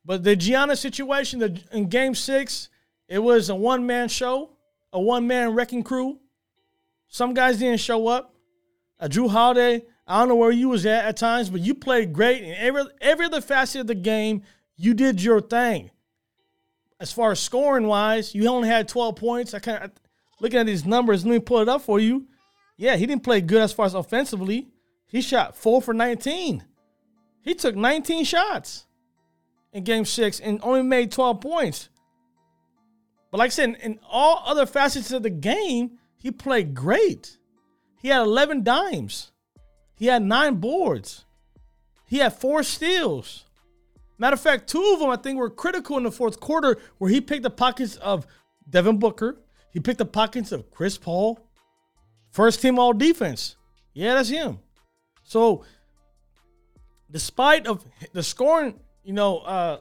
But 0.05 0.23
the 0.23 0.35
Giannis 0.35 0.77
situation 0.77 1.39
the, 1.39 1.59
in 1.71 1.89
Game 1.89 2.13
Six, 2.13 2.69
it 3.07 3.19
was 3.19 3.49
a 3.49 3.55
one 3.55 3.85
man 3.85 4.07
show, 4.07 4.51
a 4.93 5.01
one 5.01 5.25
man 5.25 5.53
wrecking 5.53 5.83
crew. 5.83 6.19
Some 7.07 7.33
guys 7.33 7.57
didn't 7.57 7.79
show 7.79 8.07
up. 8.07 8.35
Uh, 8.99 9.07
Jrue 9.07 9.29
Holiday, 9.29 9.83
I 10.07 10.19
don't 10.19 10.29
know 10.29 10.35
where 10.35 10.51
you 10.51 10.69
was 10.69 10.85
at 10.85 11.05
at 11.05 11.17
times, 11.17 11.49
but 11.49 11.61
you 11.61 11.73
played 11.73 12.13
great 12.13 12.43
in 12.43 12.53
every 12.53 12.83
every 13.01 13.25
other 13.25 13.41
facet 13.41 13.81
of 13.81 13.87
the 13.87 13.95
game. 13.95 14.43
You 14.75 14.93
did 14.93 15.21
your 15.21 15.41
thing. 15.41 15.89
As 16.99 17.11
far 17.11 17.31
as 17.31 17.39
scoring 17.39 17.87
wise, 17.87 18.33
you 18.33 18.47
only 18.47 18.69
had 18.69 18.87
12 18.87 19.15
points. 19.15 19.53
I 19.53 19.59
kind 19.59 19.83
of 19.83 19.91
looking 20.39 20.59
at 20.59 20.65
these 20.65 20.85
numbers. 20.85 21.25
Let 21.25 21.31
me 21.31 21.39
pull 21.39 21.59
it 21.59 21.69
up 21.69 21.81
for 21.81 21.99
you. 21.99 22.27
Yeah, 22.77 22.95
he 22.95 23.05
didn't 23.05 23.23
play 23.23 23.41
good 23.41 23.61
as 23.61 23.73
far 23.73 23.85
as 23.85 23.93
offensively. 23.93 24.67
He 25.07 25.21
shot 25.21 25.57
four 25.57 25.81
for 25.81 25.93
19. 25.93 26.63
He 27.41 27.53
took 27.53 27.75
19 27.75 28.25
shots 28.25 28.85
in 29.75 29.83
game 29.83 30.05
six 30.05 30.39
and 30.39 30.59
only 30.63 30.81
made 30.81 31.11
12 31.11 31.41
points. 31.41 31.89
But 33.29 33.39
like 33.39 33.47
I 33.47 33.49
said, 33.49 33.75
in 33.83 33.99
all 34.09 34.41
other 34.45 34.65
facets 34.65 35.11
of 35.11 35.21
the 35.21 35.29
game, 35.29 35.99
he 36.15 36.31
played 36.31 36.73
great. 36.73 37.37
He 38.01 38.07
had 38.07 38.21
11 38.21 38.63
dimes. 38.63 39.33
He 39.97 40.05
had 40.05 40.23
nine 40.23 40.55
boards. 40.55 41.25
He 42.07 42.19
had 42.19 42.33
four 42.33 42.63
steals. 42.63 43.43
Matter 44.17 44.35
of 44.35 44.39
fact, 44.39 44.69
two 44.69 44.93
of 44.93 45.01
them 45.01 45.09
I 45.09 45.17
think 45.17 45.37
were 45.37 45.49
critical 45.49 45.97
in 45.97 46.03
the 46.03 46.11
fourth 46.11 46.39
quarter 46.39 46.77
where 46.97 47.11
he 47.11 47.19
picked 47.19 47.43
the 47.43 47.49
pockets 47.49 47.97
of 47.97 48.25
Devin 48.69 48.97
Booker. 48.97 49.37
He 49.71 49.81
picked 49.81 49.97
the 49.97 50.05
pockets 50.05 50.53
of 50.53 50.71
Chris 50.71 50.97
Paul. 50.97 51.37
First 52.31 52.61
team 52.61 52.79
all 52.79 52.93
defense. 52.93 53.57
Yeah, 53.93 54.13
that's 54.13 54.29
him. 54.29 54.59
So 55.23 55.65
despite 57.11 57.67
of 57.67 57.83
the 58.13 58.23
scoring 58.23 58.79
you 59.05 59.13
know, 59.13 59.37
uh, 59.39 59.79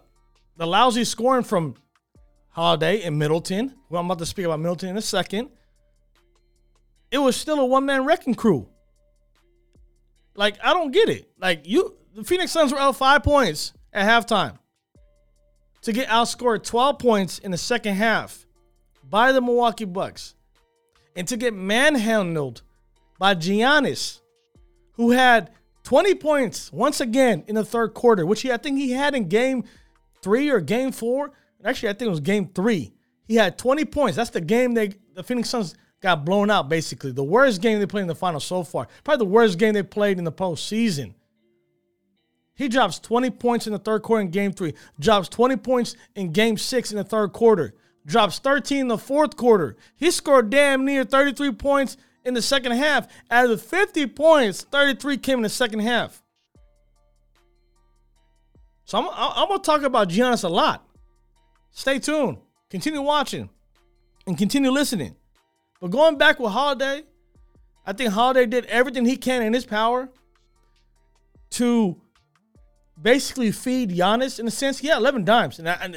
the 0.56 0.66
lousy 0.66 1.04
scoring 1.04 1.42
from 1.42 1.74
Holiday 2.50 3.02
and 3.02 3.18
Middleton. 3.18 3.74
Well, 3.88 4.00
I'm 4.00 4.06
about 4.06 4.18
to 4.20 4.26
speak 4.26 4.44
about 4.44 4.60
Middleton 4.60 4.90
in 4.90 4.96
a 4.96 5.02
second. 5.02 5.48
It 7.10 7.18
was 7.18 7.36
still 7.36 7.58
a 7.60 7.66
one 7.66 7.86
man 7.86 8.04
wrecking 8.04 8.34
crew. 8.34 8.68
Like, 10.36 10.56
I 10.62 10.72
don't 10.72 10.90
get 10.90 11.08
it. 11.08 11.30
Like, 11.38 11.66
you, 11.66 11.96
the 12.14 12.24
Phoenix 12.24 12.52
Suns 12.52 12.72
were 12.72 12.78
out 12.78 12.96
five 12.96 13.22
points 13.22 13.72
at 13.92 14.06
halftime 14.06 14.58
to 15.82 15.92
get 15.92 16.08
outscored 16.08 16.64
12 16.64 16.98
points 16.98 17.38
in 17.38 17.50
the 17.50 17.58
second 17.58 17.94
half 17.94 18.46
by 19.08 19.32
the 19.32 19.40
Milwaukee 19.40 19.84
Bucks 19.84 20.34
and 21.16 21.26
to 21.28 21.36
get 21.36 21.54
manhandled 21.54 22.62
by 23.18 23.34
Giannis, 23.34 24.20
who 24.92 25.12
had 25.12 25.50
20 25.84 26.14
points 26.16 26.72
once 26.72 27.00
again 27.00 27.44
in 27.46 27.54
the 27.54 27.64
third 27.64 27.94
quarter, 27.94 28.26
which 28.26 28.42
he 28.42 28.50
I 28.50 28.56
think 28.56 28.78
he 28.78 28.90
had 28.90 29.14
in 29.14 29.28
game 29.28 29.64
three 30.22 30.50
or 30.50 30.60
game 30.60 30.92
four. 30.92 31.32
Actually, 31.64 31.90
I 31.90 31.92
think 31.92 32.08
it 32.08 32.10
was 32.10 32.20
game 32.20 32.50
three. 32.54 32.92
He 33.26 33.36
had 33.36 33.56
20 33.56 33.84
points. 33.86 34.16
That's 34.16 34.30
the 34.30 34.40
game 34.40 34.74
they 34.74 34.92
the 35.14 35.22
Phoenix 35.22 35.50
Suns 35.50 35.74
got 36.00 36.24
blown 36.24 36.50
out, 36.50 36.68
basically. 36.68 37.12
The 37.12 37.24
worst 37.24 37.62
game 37.62 37.78
they 37.78 37.86
played 37.86 38.02
in 38.02 38.08
the 38.08 38.14
final 38.14 38.40
so 38.40 38.62
far. 38.62 38.88
Probably 39.04 39.24
the 39.24 39.30
worst 39.30 39.58
game 39.58 39.74
they 39.74 39.82
played 39.82 40.18
in 40.18 40.24
the 40.24 40.32
postseason. 40.32 41.14
He 42.54 42.68
drops 42.68 42.98
20 43.00 43.30
points 43.30 43.66
in 43.66 43.72
the 43.72 43.78
third 43.78 44.02
quarter 44.02 44.22
in 44.22 44.30
game 44.30 44.52
three, 44.52 44.74
drops 45.00 45.28
20 45.28 45.56
points 45.56 45.96
in 46.14 46.32
game 46.32 46.56
six 46.56 46.92
in 46.92 46.98
the 46.98 47.04
third 47.04 47.32
quarter, 47.32 47.74
drops 48.06 48.38
13 48.38 48.78
in 48.78 48.88
the 48.88 48.98
fourth 48.98 49.36
quarter. 49.36 49.76
He 49.96 50.10
scored 50.10 50.50
damn 50.50 50.84
near 50.84 51.04
33 51.04 51.52
points 51.52 51.96
in 52.24 52.34
the 52.34 52.42
second 52.42 52.72
half. 52.72 53.08
Out 53.30 53.44
of 53.44 53.50
the 53.50 53.58
50 53.58 54.06
points, 54.08 54.62
33 54.62 55.18
came 55.18 55.38
in 55.38 55.42
the 55.42 55.48
second 55.48 55.80
half. 55.80 56.22
So 58.84 58.98
I'm, 58.98 59.08
I'm 59.12 59.48
going 59.48 59.60
to 59.60 59.64
talk 59.64 59.82
about 59.82 60.08
Giannis 60.08 60.44
a 60.44 60.48
lot. 60.48 60.86
Stay 61.70 61.98
tuned. 61.98 62.38
Continue 62.70 63.02
watching 63.02 63.48
and 64.26 64.36
continue 64.36 64.70
listening. 64.70 65.16
But 65.80 65.90
going 65.90 66.18
back 66.18 66.38
with 66.38 66.52
Holiday, 66.52 67.02
I 67.86 67.92
think 67.92 68.12
Holiday 68.12 68.46
did 68.46 68.66
everything 68.66 69.04
he 69.04 69.16
can 69.16 69.42
in 69.42 69.52
his 69.52 69.66
power 69.66 70.08
to 71.50 72.00
basically 73.00 73.52
feed 73.52 73.90
Giannis 73.90 74.38
in 74.38 74.46
a 74.46 74.50
sense. 74.50 74.82
Yeah, 74.82 74.96
11 74.96 75.24
dimes. 75.24 75.58
And, 75.58 75.68
I, 75.68 75.74
and 75.80 75.96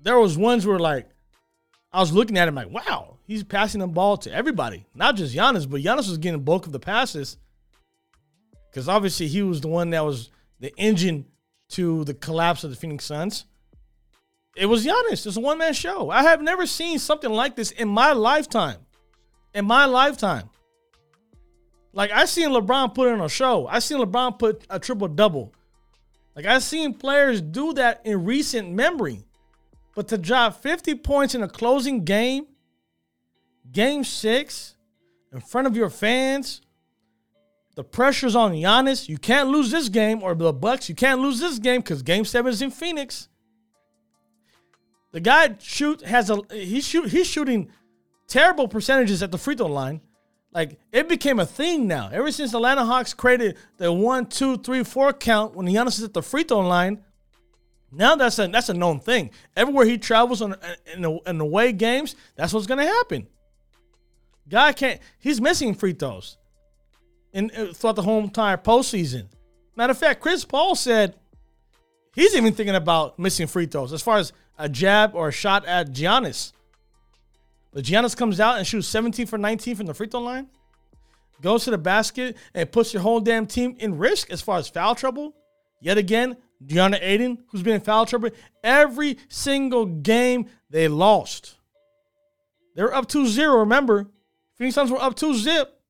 there 0.00 0.18
was 0.18 0.36
ones 0.36 0.66
where 0.66 0.78
like, 0.78 1.08
I 1.92 2.00
was 2.00 2.12
looking 2.12 2.38
at 2.38 2.48
him 2.48 2.54
like, 2.54 2.70
wow, 2.70 3.18
he's 3.26 3.44
passing 3.44 3.80
the 3.80 3.86
ball 3.86 4.16
to 4.18 4.32
everybody, 4.32 4.86
not 4.94 5.16
just 5.16 5.34
Giannis, 5.34 5.68
but 5.68 5.82
Giannis 5.82 6.08
was 6.08 6.18
getting 6.18 6.40
bulk 6.40 6.66
of 6.66 6.72
the 6.72 6.80
passes 6.80 7.36
because 8.70 8.88
obviously 8.88 9.26
he 9.28 9.42
was 9.42 9.60
the 9.60 9.68
one 9.68 9.90
that 9.90 10.04
was 10.04 10.30
the 10.60 10.72
engine 10.78 11.26
to 11.68 12.04
the 12.04 12.14
collapse 12.14 12.64
of 12.64 12.70
the 12.70 12.76
Phoenix 12.76 13.04
Suns. 13.04 13.44
It 14.56 14.66
was 14.66 14.84
Giannis. 14.84 15.26
It's 15.26 15.36
a 15.36 15.40
one 15.40 15.58
man 15.58 15.74
show. 15.74 16.10
I 16.10 16.22
have 16.22 16.40
never 16.42 16.66
seen 16.66 16.98
something 16.98 17.30
like 17.30 17.56
this 17.56 17.70
in 17.70 17.88
my 17.88 18.12
lifetime. 18.12 18.78
In 19.54 19.66
my 19.66 19.84
lifetime. 19.84 20.48
Like 21.92 22.10
I 22.10 22.24
seen 22.24 22.48
LeBron 22.48 22.94
put 22.94 23.08
in 23.08 23.20
a 23.20 23.28
show. 23.28 23.66
I 23.66 23.78
seen 23.78 23.98
LeBron 23.98 24.38
put 24.38 24.64
a 24.70 24.78
triple 24.78 25.08
double. 25.08 25.52
Like 26.34 26.46
I 26.46 26.58
seen 26.58 26.94
players 26.94 27.40
do 27.40 27.74
that 27.74 28.00
in 28.04 28.24
recent 28.24 28.70
memory. 28.70 29.24
But 29.94 30.08
to 30.08 30.18
drop 30.18 30.62
50 30.62 30.94
points 30.96 31.34
in 31.34 31.42
a 31.42 31.48
closing 31.48 32.04
game, 32.04 32.46
game 33.70 34.04
six, 34.04 34.76
in 35.32 35.40
front 35.40 35.66
of 35.66 35.76
your 35.76 35.90
fans, 35.90 36.62
the 37.74 37.84
pressure's 37.84 38.36
on 38.36 38.52
Giannis. 38.52 39.08
You 39.08 39.18
can't 39.18 39.48
lose 39.48 39.70
this 39.70 39.88
game, 39.88 40.22
or 40.22 40.34
the 40.34 40.52
Bucks. 40.52 40.88
You 40.88 40.94
can't 40.94 41.20
lose 41.20 41.40
this 41.40 41.58
game 41.58 41.80
because 41.80 42.02
Game 42.02 42.24
Seven 42.24 42.52
is 42.52 42.60
in 42.60 42.70
Phoenix. 42.70 43.28
The 45.12 45.20
guy 45.20 45.56
shoot 45.58 46.02
has 46.02 46.30
a 46.30 46.40
he's 46.50 46.86
shoot 46.86 47.08
he's 47.08 47.26
shooting 47.26 47.70
terrible 48.28 48.66
percentages 48.68 49.22
at 49.22 49.30
the 49.30 49.38
free 49.38 49.54
throw 49.54 49.66
line. 49.66 50.00
Like 50.52 50.78
it 50.90 51.08
became 51.08 51.38
a 51.38 51.46
thing 51.46 51.86
now. 51.86 52.10
Ever 52.12 52.30
since 52.30 52.50
the 52.50 52.58
Atlanta 52.58 52.84
Hawks 52.84 53.14
created 53.14 53.56
the 53.78 53.92
one, 53.92 54.26
two, 54.26 54.58
three, 54.58 54.82
four 54.82 55.12
count 55.12 55.54
when 55.54 55.66
Giannis 55.66 55.98
is 55.98 56.04
at 56.04 56.12
the 56.12 56.22
free 56.22 56.44
throw 56.44 56.60
line, 56.60 57.02
now 57.92 58.16
that's 58.16 58.38
a 58.38 58.48
that's 58.48 58.68
a 58.70 58.74
known 58.74 59.00
thing. 59.00 59.30
Everywhere 59.54 59.84
he 59.84 59.98
travels 59.98 60.40
on 60.40 60.56
in 60.92 61.02
the, 61.02 61.18
in 61.26 61.38
the 61.38 61.44
away 61.44 61.72
games, 61.72 62.16
that's 62.36 62.52
what's 62.52 62.66
gonna 62.66 62.86
happen. 62.86 63.26
Guy 64.48 64.72
can't. 64.72 65.00
He's 65.18 65.40
missing 65.40 65.74
free 65.74 65.92
throws, 65.92 66.38
in 67.32 67.50
uh, 67.56 67.72
throughout 67.72 67.96
the 67.96 68.02
whole 68.02 68.20
entire 68.20 68.56
postseason. 68.56 69.26
Matter 69.76 69.92
of 69.92 69.98
fact, 69.98 70.20
Chris 70.20 70.44
Paul 70.44 70.74
said 70.74 71.14
he's 72.14 72.34
even 72.34 72.52
thinking 72.54 72.74
about 72.74 73.18
missing 73.18 73.46
free 73.46 73.66
throws 73.66 73.92
as 73.92 74.02
far 74.02 74.18
as 74.18 74.32
a 74.58 74.68
jab 74.68 75.14
or 75.14 75.28
a 75.28 75.32
shot 75.32 75.64
at 75.66 75.92
Giannis. 75.92 76.52
But 77.72 77.84
Giannis 77.84 78.16
comes 78.16 78.40
out 78.40 78.58
and 78.58 78.66
shoots 78.66 78.86
17 78.88 79.26
for 79.26 79.38
19 79.38 79.76
from 79.76 79.86
the 79.86 79.94
free 79.94 80.06
throw 80.06 80.20
line, 80.20 80.48
goes 81.40 81.64
to 81.64 81.70
the 81.70 81.78
basket 81.78 82.36
and 82.54 82.70
puts 82.70 82.92
your 82.92 83.02
whole 83.02 83.20
damn 83.20 83.46
team 83.46 83.76
in 83.78 83.96
risk 83.96 84.30
as 84.30 84.42
far 84.42 84.58
as 84.58 84.68
foul 84.68 84.94
trouble. 84.94 85.34
Yet 85.80 85.98
again, 85.98 86.36
DeAndre 86.66 86.98
Ayton, 87.00 87.38
who's 87.48 87.62
been 87.62 87.74
in 87.74 87.80
foul 87.80 88.06
trouble 88.06 88.30
every 88.62 89.18
single 89.28 89.86
game 89.86 90.46
they 90.70 90.88
lost. 90.88 91.56
They 92.74 92.82
were 92.82 92.94
up 92.94 93.08
2 93.08 93.26
0, 93.26 93.58
remember? 93.58 94.08
Phoenix 94.54 94.74
Suns 94.74 94.90
were 94.90 95.02
up 95.02 95.14
2 95.16 95.34
zip, 95.34 95.80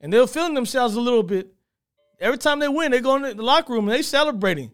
and 0.00 0.12
they 0.12 0.18
were 0.18 0.26
feeling 0.26 0.54
themselves 0.54 0.94
a 0.94 1.00
little 1.00 1.22
bit. 1.22 1.52
Every 2.20 2.38
time 2.38 2.58
they 2.58 2.68
win, 2.68 2.92
they 2.92 3.00
go 3.00 3.16
in 3.16 3.36
the 3.36 3.42
locker 3.42 3.72
room 3.72 3.88
and 3.88 3.96
they 3.96 4.02
celebrating. 4.02 4.70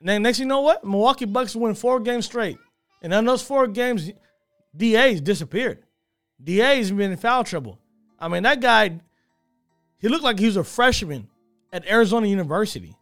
And 0.00 0.08
then 0.08 0.22
next 0.22 0.38
you 0.38 0.46
know 0.46 0.60
what? 0.60 0.84
Milwaukee 0.84 1.24
Bucks 1.24 1.56
win 1.56 1.74
four 1.74 2.00
games 2.00 2.26
straight. 2.26 2.58
And 3.02 3.12
in 3.12 3.24
those 3.24 3.42
four 3.42 3.66
games, 3.66 4.10
DA's 4.76 5.20
disappeared. 5.20 5.82
DA's 6.42 6.90
been 6.90 7.12
in 7.12 7.16
foul 7.16 7.44
trouble. 7.44 7.80
I 8.18 8.28
mean, 8.28 8.42
that 8.42 8.60
guy, 8.60 9.00
he 9.98 10.08
looked 10.08 10.24
like 10.24 10.38
he 10.38 10.46
was 10.46 10.56
a 10.56 10.64
freshman 10.64 11.28
at 11.76 11.86
Arizona 11.86 12.26
University. 12.26 12.96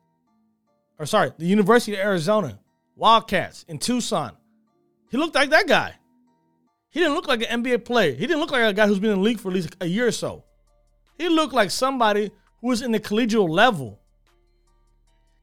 Or 0.99 1.07
sorry, 1.07 1.31
the 1.39 1.47
University 1.47 1.95
of 1.95 2.01
Arizona, 2.01 2.59
Wildcats 2.97 3.65
in 3.69 3.79
Tucson. 3.79 4.33
He 5.11 5.17
looked 5.17 5.37
like 5.37 5.51
that 5.51 5.69
guy. 5.69 5.95
He 6.91 7.01
didn't 7.01 7.15
look 7.15 7.29
like 7.29 7.49
an 7.49 7.63
NBA 7.63 7.85
player. 7.85 8.13
He 8.13 8.27
didn't 8.27 8.41
look 8.41 8.51
like 8.51 8.63
a 8.63 8.73
guy 8.73 8.87
who's 8.87 8.99
been 8.99 9.13
in 9.13 9.19
the 9.19 9.23
league 9.23 9.39
for 9.39 9.49
at 9.49 9.55
least 9.55 9.77
a 9.81 9.87
year 9.87 10.09
or 10.09 10.13
so. 10.13 10.45
He 11.17 11.29
looked 11.29 11.55
like 11.55 11.71
somebody 11.71 12.33
who 12.61 12.69
was 12.69 12.83
in 12.83 12.91
the 12.91 12.99
collegial 12.99 13.49
level 13.49 14.01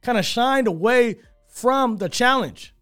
kind 0.01 0.17
of 0.17 0.25
shined 0.25 0.67
away 0.67 1.17
from 1.47 1.97
the 1.97 2.09
challenge. 2.09 2.73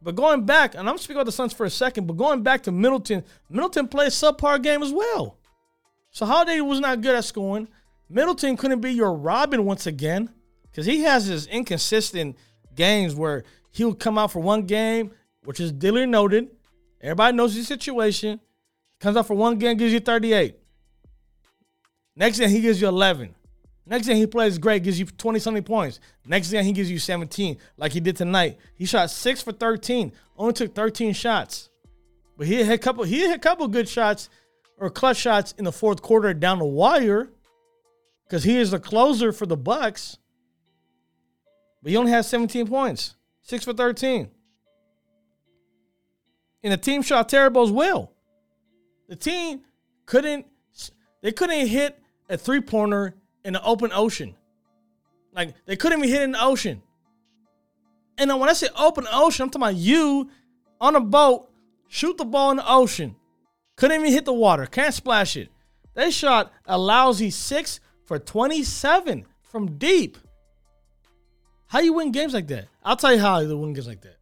But 0.00 0.16
going 0.16 0.46
back, 0.46 0.74
and 0.74 0.88
I'm 0.88 0.98
speaking 0.98 1.16
about 1.16 1.26
the 1.26 1.32
Suns 1.32 1.52
for 1.52 1.66
a 1.66 1.70
second, 1.70 2.06
but 2.06 2.16
going 2.16 2.42
back 2.42 2.62
to 2.64 2.72
Middleton, 2.72 3.22
Middleton 3.50 3.86
played 3.86 4.12
subpar 4.12 4.62
game 4.62 4.82
as 4.82 4.92
well. 4.92 5.38
So 6.10 6.26
Holiday 6.26 6.60
was 6.60 6.80
not 6.80 7.00
good 7.02 7.14
at 7.14 7.24
scoring. 7.24 7.68
Middleton 8.12 8.58
couldn't 8.58 8.80
be 8.80 8.92
your 8.92 9.14
Robin 9.14 9.64
once 9.64 9.86
again 9.86 10.28
because 10.70 10.84
he 10.84 11.00
has 11.00 11.24
his 11.24 11.46
inconsistent 11.46 12.36
games 12.74 13.14
where 13.14 13.42
he'll 13.70 13.94
come 13.94 14.18
out 14.18 14.30
for 14.32 14.40
one 14.40 14.66
game, 14.66 15.12
which 15.44 15.60
is 15.60 15.72
duly 15.72 16.04
noted. 16.04 16.50
Everybody 17.00 17.36
knows 17.36 17.54
the 17.54 17.62
situation. 17.62 18.38
Comes 19.00 19.16
out 19.16 19.26
for 19.26 19.34
one 19.34 19.58
game, 19.58 19.78
gives 19.78 19.94
you 19.94 20.00
38. 20.00 20.56
Next 22.14 22.38
game, 22.38 22.50
he 22.50 22.60
gives 22.60 22.80
you 22.80 22.88
11. 22.88 23.34
Next 23.86 24.06
game, 24.06 24.16
he 24.18 24.26
plays 24.26 24.58
great, 24.58 24.82
gives 24.82 25.00
you 25.00 25.06
20 25.06 25.38
something 25.38 25.64
points. 25.64 25.98
Next 26.26 26.50
game, 26.50 26.64
he 26.64 26.72
gives 26.72 26.90
you 26.90 26.98
17, 26.98 27.56
like 27.78 27.92
he 27.92 28.00
did 28.00 28.16
tonight. 28.16 28.58
He 28.74 28.84
shot 28.84 29.10
six 29.10 29.42
for 29.42 29.52
13, 29.52 30.12
only 30.36 30.52
took 30.52 30.74
13 30.74 31.14
shots. 31.14 31.70
But 32.36 32.46
he 32.46 32.56
hit 32.56 32.68
a 32.68 32.78
couple, 32.78 33.04
he 33.04 33.20
hit 33.20 33.34
a 33.34 33.38
couple 33.38 33.66
good 33.68 33.88
shots 33.88 34.28
or 34.76 34.90
clutch 34.90 35.16
shots 35.16 35.54
in 35.56 35.64
the 35.64 35.72
fourth 35.72 36.02
quarter 36.02 36.34
down 36.34 36.58
the 36.58 36.66
wire. 36.66 37.30
Because 38.32 38.44
he 38.44 38.56
is 38.56 38.70
the 38.70 38.80
closer 38.80 39.30
for 39.30 39.44
the 39.44 39.58
Bucks. 39.58 40.16
But 41.82 41.90
he 41.90 41.98
only 41.98 42.12
has 42.12 42.26
17 42.28 42.66
points. 42.66 43.14
Six 43.42 43.62
for 43.62 43.74
13. 43.74 44.30
And 46.64 46.72
the 46.72 46.78
team 46.78 47.02
shot 47.02 47.28
terrible 47.28 47.62
as 47.62 47.70
well. 47.70 48.14
The 49.10 49.16
team 49.16 49.60
couldn't 50.06 50.46
they 51.20 51.30
couldn't 51.30 51.66
hit 51.66 52.00
a 52.30 52.38
three-pointer 52.38 53.16
in 53.44 53.52
the 53.52 53.62
open 53.62 53.90
ocean. 53.92 54.34
Like 55.34 55.54
they 55.66 55.76
couldn't 55.76 55.98
even 55.98 56.08
hit 56.08 56.22
in 56.22 56.32
the 56.32 56.42
ocean. 56.42 56.80
And 58.16 58.30
when 58.40 58.48
I 58.48 58.54
say 58.54 58.68
open 58.78 59.06
ocean, 59.12 59.42
I'm 59.42 59.50
talking 59.50 59.62
about 59.62 59.76
you 59.76 60.30
on 60.80 60.96
a 60.96 61.00
boat, 61.00 61.50
shoot 61.86 62.16
the 62.16 62.24
ball 62.24 62.52
in 62.52 62.56
the 62.56 62.66
ocean. 62.66 63.14
Couldn't 63.76 64.00
even 64.00 64.10
hit 64.10 64.24
the 64.24 64.32
water. 64.32 64.64
Can't 64.64 64.94
splash 64.94 65.36
it. 65.36 65.50
They 65.92 66.10
shot 66.10 66.50
a 66.64 66.78
lousy 66.78 67.28
six 67.28 67.78
for 68.12 68.18
27 68.18 69.24
from 69.40 69.78
deep. 69.78 70.18
How 71.68 71.78
you 71.80 71.94
win 71.94 72.12
games 72.12 72.34
like 72.34 72.46
that? 72.48 72.68
I'll 72.84 72.94
tell 72.94 73.14
you 73.14 73.18
how 73.18 73.38
you 73.38 73.56
win 73.56 73.72
games 73.72 73.88
like 73.88 74.02
that. 74.02 74.18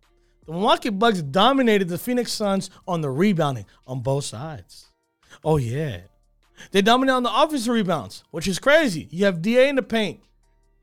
The 0.46 0.52
Milwaukee 0.52 0.90
Bucks 0.90 1.22
dominated 1.22 1.88
the 1.88 1.98
Phoenix 1.98 2.30
Suns 2.30 2.70
on 2.86 3.00
the 3.00 3.10
rebounding 3.10 3.66
on 3.88 3.98
both 3.98 4.22
sides. 4.26 4.92
Oh 5.42 5.56
yeah. 5.56 6.02
They 6.70 6.82
dominate 6.82 7.16
on 7.16 7.24
the 7.24 7.34
offensive 7.34 7.74
rebounds, 7.74 8.22
which 8.30 8.46
is 8.46 8.60
crazy. 8.60 9.08
You 9.10 9.24
have 9.24 9.42
DA 9.42 9.68
in 9.68 9.74
the 9.74 9.82
paint. 9.82 10.20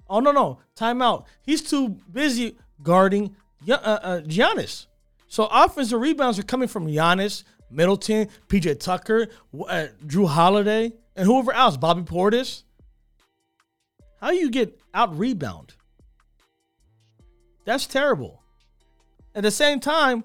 Oh 0.09 0.19
no 0.19 0.33
no, 0.33 0.59
timeout. 0.75 1.27
He's 1.43 1.61
too 1.61 1.95
busy 2.11 2.57
guarding 2.83 3.37
uh, 3.69 3.73
uh, 3.75 4.19
Giannis. 4.23 4.87
So 5.29 5.47
offensive 5.49 6.01
rebounds 6.01 6.39
are 6.39 6.43
coming 6.43 6.67
from 6.67 6.87
Giannis, 6.87 7.45
Middleton, 7.71 8.27
PJ 8.49 8.81
Tucker, 8.81 9.27
uh, 9.57 9.87
Jrue 10.05 10.27
Holiday, 10.27 10.91
and 11.15 11.25
whoever 11.25 11.53
else, 11.53 11.77
Bobby 11.77 12.01
Portis. 12.01 12.63
How 14.19 14.31
you 14.31 14.49
get 14.49 14.79
out 14.93 15.17
rebound? 15.17 15.73
That's 17.65 17.85
terrible. 17.85 18.41
At 19.35 19.43
the 19.43 19.51
same 19.51 19.79
time, 19.79 20.23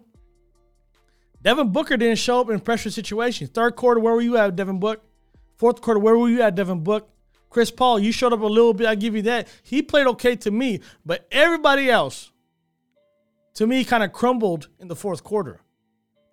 Devin 1.43 1.73
Booker 1.73 1.97
didn't 1.97 2.19
show 2.19 2.41
up 2.41 2.51
in 2.51 2.61
pressure 2.61 2.91
situations. 2.91 3.51
Third 3.51 3.77
quarter, 3.77 4.01
where 4.01 4.15
were 4.15 4.21
you 4.21 4.37
at, 4.37 4.57
Devin 4.57 4.79
Book? 4.81 5.03
Fourth 5.57 5.81
quarter, 5.81 6.01
where 6.01 6.17
were 6.17 6.29
you 6.29 6.41
at, 6.41 6.55
Devin 6.55 6.83
Book? 6.83 7.09
Chris 7.51 7.71
Paul, 7.71 7.99
you 7.99 8.13
showed 8.13 8.33
up 8.33 8.41
a 8.41 8.47
little 8.47 8.73
bit. 8.73 8.87
I 8.87 8.95
give 8.95 9.15
you 9.15 9.23
that. 9.23 9.49
He 9.63 9.83
played 9.83 10.07
okay 10.07 10.37
to 10.37 10.51
me, 10.51 10.81
but 11.05 11.27
everybody 11.31 11.91
else, 11.91 12.31
to 13.55 13.67
me, 13.67 13.85
kind 13.85 14.03
of 14.03 14.13
crumbled 14.13 14.69
in 14.81 14.89
the 14.89 14.97
fourth 14.97 15.23
quarter. 15.23 15.61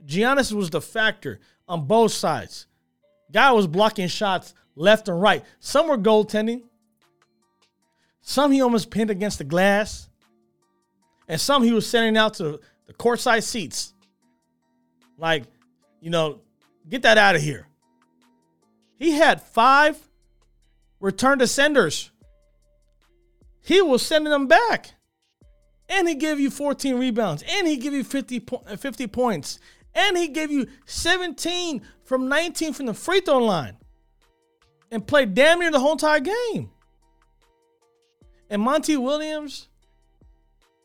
Giannis 0.06 0.54
was 0.54 0.70
the 0.70 0.80
factor 0.80 1.42
on 1.68 1.86
both 1.86 2.14
sides. 2.14 2.68
Guy 3.32 3.52
was 3.52 3.68
blocking 3.68 4.08
shots 4.08 4.54
left 4.76 5.10
and 5.10 5.22
right. 5.22 5.44
Some 5.60 5.90
were 5.90 5.98
goaltending. 5.98 6.64
Some 8.30 8.52
he 8.52 8.62
almost 8.62 8.92
pinned 8.92 9.10
against 9.10 9.40
the 9.40 9.44
glass. 9.44 10.08
And 11.28 11.42
some 11.42 11.64
he 11.64 11.74
was 11.74 11.88
sending 11.88 12.16
out 12.16 12.36
to 12.36 12.60
the 12.86 12.94
courtside 12.94 13.42
seats. 13.42 13.96
Like, 15.18 15.46
you 16.00 16.12
know, 16.12 16.42
get 16.88 17.02
that 17.02 17.18
out 17.18 17.36
of 17.36 17.42
here. 17.42 17.66
He 19.00 19.14
had 19.14 19.42
five 19.42 19.98
return 21.00 21.40
to 21.40 21.48
senders. 21.48 22.12
He 23.64 23.82
was 23.82 24.04
sending 24.04 24.30
them 24.30 24.46
back. 24.46 24.92
And 25.90 26.08
he 26.08 26.14
gave 26.14 26.40
you 26.40 26.52
14 26.52 27.00
rebounds. 27.00 27.44
And 27.50 27.68
he 27.68 27.78
gave 27.78 27.94
you 27.94 28.04
50, 28.04 28.42
po- 28.42 28.64
uh, 28.68 28.76
50 28.76 29.08
points. 29.08 29.58
And 29.96 30.16
he 30.16 30.28
gave 30.28 30.52
you 30.52 30.68
17 30.86 31.82
from 32.04 32.30
19 32.30 32.74
from 32.74 32.86
the 32.86 32.94
free 32.94 33.22
throw 33.22 33.40
line. 33.40 33.78
And 34.92 35.08
played 35.08 35.34
damn 35.34 35.58
near 35.58 35.72
the 35.72 35.80
whole 35.80 35.94
entire 35.94 36.20
game. 36.20 36.70
And 38.50 38.62
Monty 38.62 38.98
Williams 38.98 39.68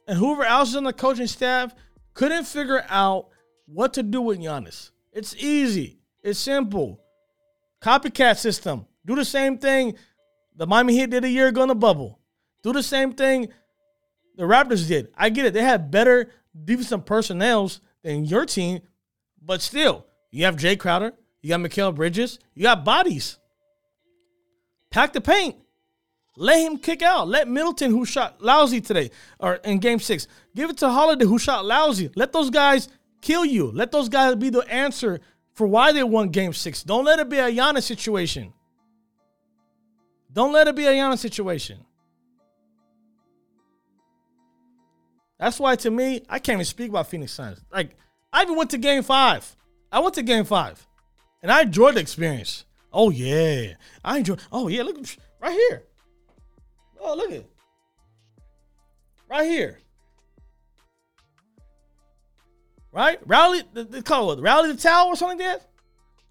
and 0.07 0.19
whoever 0.19 0.45
else 0.45 0.71
is 0.71 0.77
on 0.77 0.85
the 0.85 0.93
coaching 0.93 1.27
staff 1.27 1.75
couldn't 2.13 2.45
figure 2.45 2.85
out 2.89 3.29
what 3.67 3.95
to 3.95 4.03
do 4.03 4.21
with 4.21 4.39
Giannis. 4.39 4.91
It's 5.13 5.35
easy. 5.37 5.99
It's 6.23 6.39
simple. 6.39 7.01
Copycat 7.81 8.37
system. 8.37 8.87
Do 9.07 9.15
the 9.15 9.25
same 9.25 9.59
thing 9.59 9.97
the 10.57 10.67
Miami 10.67 10.95
Heat 10.95 11.11
did 11.11 11.25
a 11.25 11.29
year 11.29 11.49
ago 11.49 11.63
in 11.63 11.69
the 11.69 11.75
bubble. 11.75 12.21
Do 12.63 12.73
the 12.73 12.83
same 12.83 13.13
thing 13.13 13.49
the 14.37 14.45
Raptors 14.45 14.89
did. 14.89 15.09
I 15.17 15.29
get 15.29 15.47
it. 15.47 15.55
They 15.55 15.63
had 15.63 15.91
better 15.91 16.31
defensive 16.65 17.05
personnels 17.05 17.81
than 18.03 18.25
your 18.25 18.47
team, 18.47 18.81
but 19.43 19.61
still, 19.61 20.07
you 20.31 20.45
have 20.45 20.57
Jae 20.57 20.79
Crowder, 20.79 21.13
you 21.43 21.51
got 21.51 21.61
Mikal 21.61 21.95
Bridges, 21.95 22.39
you 22.55 22.63
got 22.63 22.85
bodies. 22.85 23.39
Pack 24.91 25.13
the 25.13 25.21
paint. 25.21 25.57
Let 26.37 26.61
him 26.61 26.79
kick 26.79 27.03
out. 27.03 27.29
Let 27.29 27.49
Middleton, 27.49 27.91
who 27.91 28.05
shot 28.05 28.43
lousy 28.43 28.81
today, 28.81 29.11
or 29.39 29.55
in 29.57 29.79
game 29.79 30.01
six, 30.01 30.27
give 30.57 30.71
it 30.71 30.79
to 30.79 30.89
Holiday, 30.89 31.25
who 31.25 31.39
shot 31.39 31.65
lousy. 31.65 32.11
Let 32.17 32.33
those 32.33 32.51
guys 32.51 32.89
kill 33.21 33.45
you. 33.45 33.71
Let 33.71 33.93
those 33.93 34.09
guys 34.09 34.35
be 34.35 34.51
the 34.51 34.61
answer 34.63 35.21
for 35.53 35.67
why 35.67 35.93
they 35.93 36.03
won 36.03 36.31
game 36.31 36.53
six. 36.53 36.83
Don't 36.83 37.05
let 37.05 37.21
it 37.21 37.29
be 37.29 37.39
a 37.39 37.51
Giannis 37.51 37.85
situation. 37.85 38.53
Don't 40.33 40.53
let 40.53 40.67
it 40.67 40.75
be 40.75 40.87
a 40.87 40.91
Giannis 40.91 41.19
situation. 41.19 41.79
That's 45.39 45.61
why, 45.61 45.77
to 45.77 45.91
me, 45.91 46.23
I 46.29 46.41
can't 46.41 46.57
even 46.57 46.65
speak 46.65 46.89
about 46.89 47.09
Phoenix 47.09 47.33
Suns. 47.33 47.61
Like, 47.73 47.97
I 48.33 48.43
even 48.43 48.57
went 48.57 48.71
to 48.71 48.79
game 48.79 49.05
five. 49.05 49.55
I 49.93 50.01
went 50.01 50.15
to 50.15 50.23
game 50.23 50.45
five, 50.45 50.85
and 51.43 51.53
I 51.53 51.63
enjoyed 51.63 51.95
the 51.95 52.01
experience. 52.01 52.65
Oh, 52.93 53.11
yeah. 53.11 53.75
I 54.05 54.19
enjoyed. 54.19 54.41
Oh, 54.51 54.67
yeah. 54.67 54.83
Look, 54.83 54.99
right 55.41 55.53
here. 55.53 55.85
Oh, 57.05 57.15
look 57.15 57.31
at 57.31 57.37
it. 57.37 57.51
right 59.29 59.45
here. 59.45 59.79
Right? 62.91 63.19
Rally, 63.27 63.63
the 63.73 64.03
call 64.03 64.33
it 64.33 64.41
rally 64.41 64.73
the 64.73 64.79
towel 64.79 65.09
or 65.09 65.17
something 65.17 65.39
like 65.39 65.61
that. 65.61 65.69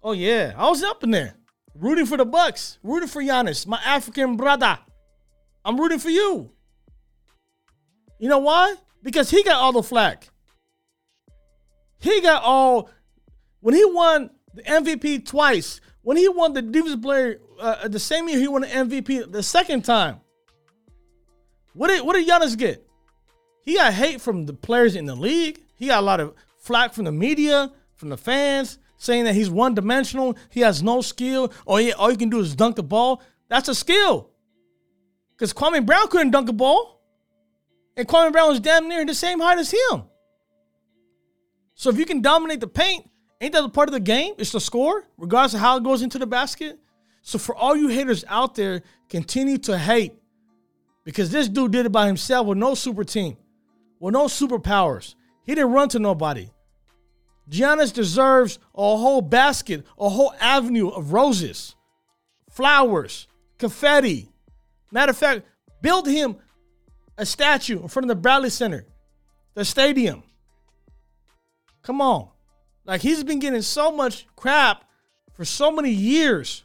Oh 0.02 0.12
yeah, 0.12 0.52
I 0.56 0.68
was 0.68 0.82
up 0.82 1.04
in 1.04 1.10
there, 1.10 1.34
rooting 1.74 2.06
for 2.06 2.16
the 2.16 2.24
Bucks, 2.24 2.78
rooting 2.82 3.08
for 3.08 3.22
Giannis, 3.22 3.66
my 3.66 3.80
African 3.84 4.36
brother. 4.36 4.78
I'm 5.64 5.78
rooting 5.78 5.98
for 5.98 6.10
you. 6.10 6.50
You 8.18 8.28
know 8.28 8.38
why? 8.38 8.74
Because 9.02 9.30
he 9.30 9.42
got 9.44 9.56
all 9.56 9.72
the 9.72 9.82
flack. 9.82 10.28
He 12.00 12.20
got 12.20 12.42
all 12.42 12.90
when 13.60 13.74
he 13.74 13.84
won 13.84 14.30
the 14.54 14.62
MVP 14.62 15.26
twice. 15.26 15.80
When 16.02 16.16
he 16.16 16.28
won 16.28 16.52
the 16.52 16.62
Defensive 16.62 17.00
Player 17.00 17.40
uh, 17.60 17.88
the 17.88 17.98
same 17.98 18.28
year 18.28 18.38
he 18.38 18.48
won 18.48 18.62
the 18.62 18.68
MVP 18.68 19.30
the 19.30 19.42
second 19.42 19.84
time. 19.84 20.20
What 21.74 21.88
did 21.88 22.04
what 22.04 22.14
did 22.14 22.26
Giannis 22.26 22.56
get? 22.56 22.86
He 23.62 23.74
got 23.74 23.92
hate 23.92 24.20
from 24.20 24.46
the 24.46 24.52
players 24.52 24.94
in 24.96 25.06
the 25.06 25.14
league. 25.14 25.60
He 25.76 25.88
got 25.88 26.00
a 26.00 26.06
lot 26.06 26.20
of 26.20 26.34
flack 26.58 26.92
from 26.92 27.04
the 27.04 27.12
media, 27.12 27.72
from 27.94 28.08
the 28.10 28.16
fans, 28.16 28.78
saying 28.96 29.24
that 29.24 29.34
he's 29.34 29.50
one 29.50 29.74
dimensional. 29.74 30.36
He 30.50 30.60
has 30.60 30.82
no 30.82 31.00
skill. 31.00 31.52
Or 31.66 31.80
he, 31.80 31.92
all 31.92 32.10
you 32.10 32.16
can 32.16 32.30
do 32.30 32.40
is 32.40 32.54
dunk 32.54 32.76
the 32.76 32.82
ball. 32.82 33.22
That's 33.48 33.68
a 33.68 33.74
skill. 33.74 34.30
Because 35.32 35.52
Kwame 35.52 35.84
Brown 35.84 36.08
couldn't 36.08 36.30
dunk 36.30 36.48
a 36.48 36.52
ball. 36.52 37.00
And 37.96 38.06
Kwame 38.06 38.32
Brown 38.32 38.50
was 38.50 38.60
damn 38.60 38.88
near 38.88 39.04
the 39.04 39.14
same 39.14 39.40
height 39.40 39.58
as 39.58 39.72
him. 39.72 40.04
So 41.74 41.90
if 41.90 41.98
you 41.98 42.06
can 42.06 42.22
dominate 42.22 42.60
the 42.60 42.66
paint, 42.66 43.08
ain't 43.40 43.52
that 43.52 43.64
a 43.64 43.68
part 43.68 43.88
of 43.88 43.92
the 43.92 44.00
game? 44.00 44.34
It's 44.38 44.52
the 44.52 44.60
score, 44.60 45.04
regardless 45.16 45.54
of 45.54 45.60
how 45.60 45.76
it 45.76 45.84
goes 45.84 46.02
into 46.02 46.18
the 46.18 46.26
basket. 46.26 46.78
So 47.22 47.38
for 47.38 47.56
all 47.56 47.74
you 47.74 47.88
haters 47.88 48.24
out 48.28 48.54
there, 48.54 48.82
continue 49.08 49.58
to 49.58 49.78
hate 49.78 50.14
because 51.04 51.30
this 51.30 51.48
dude 51.48 51.72
did 51.72 51.86
it 51.86 51.92
by 51.92 52.06
himself 52.06 52.46
with 52.46 52.58
no 52.58 52.74
super 52.74 53.04
team, 53.04 53.36
with 54.00 54.14
no 54.14 54.24
superpowers. 54.24 55.14
He 55.44 55.54
didn't 55.54 55.72
run 55.72 55.88
to 55.90 55.98
nobody. 55.98 56.50
Giannis 57.50 57.92
deserves 57.92 58.58
a 58.74 58.96
whole 58.96 59.20
basket, 59.20 59.84
a 59.98 60.08
whole 60.08 60.34
avenue 60.40 60.88
of 60.88 61.12
roses, 61.12 61.74
flowers, 62.50 63.28
confetti. 63.58 64.30
Matter 64.90 65.10
of 65.10 65.18
fact, 65.18 65.42
build 65.82 66.08
him 66.08 66.36
a 67.18 67.26
statue 67.26 67.82
in 67.82 67.88
front 67.88 68.04
of 68.04 68.08
the 68.08 68.20
Bradley 68.20 68.50
Center, 68.50 68.86
the 69.54 69.64
stadium. 69.64 70.22
Come 71.82 72.00
on. 72.00 72.28
Like 72.86 73.02
he's 73.02 73.22
been 73.22 73.38
getting 73.38 73.62
so 73.62 73.92
much 73.92 74.26
crap 74.36 74.84
for 75.34 75.44
so 75.44 75.70
many 75.70 75.90
years. 75.90 76.64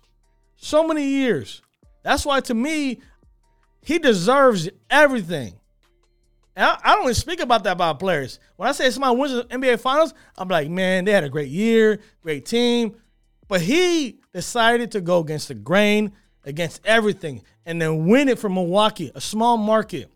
So 0.55 0.87
many 0.87 1.05
years. 1.05 1.61
That's 2.03 2.25
why 2.25 2.39
to 2.41 2.53
me, 2.53 3.01
he 3.81 3.99
deserves 3.99 4.69
everything. 4.89 5.53
I, 6.55 6.77
I 6.83 6.95
don't 6.95 7.03
even 7.03 7.15
speak 7.15 7.39
about 7.39 7.63
that 7.63 7.71
about 7.71 7.99
players. 7.99 8.39
When 8.57 8.67
I 8.67 8.71
say 8.73 8.89
somebody 8.89 9.15
wins 9.15 9.33
the 9.33 9.43
NBA 9.45 9.79
Finals, 9.79 10.13
I'm 10.37 10.47
like, 10.49 10.69
man, 10.69 11.05
they 11.05 11.11
had 11.11 11.23
a 11.23 11.29
great 11.29 11.49
year, 11.49 11.99
great 12.21 12.45
team. 12.45 12.95
But 13.47 13.61
he 13.61 14.19
decided 14.33 14.91
to 14.91 15.01
go 15.01 15.19
against 15.19 15.47
the 15.47 15.55
grain, 15.55 16.11
against 16.43 16.81
everything, 16.85 17.41
and 17.65 17.81
then 17.81 18.05
win 18.05 18.29
it 18.29 18.39
for 18.39 18.49
Milwaukee, 18.49 19.11
a 19.15 19.21
small 19.21 19.57
market. 19.57 20.11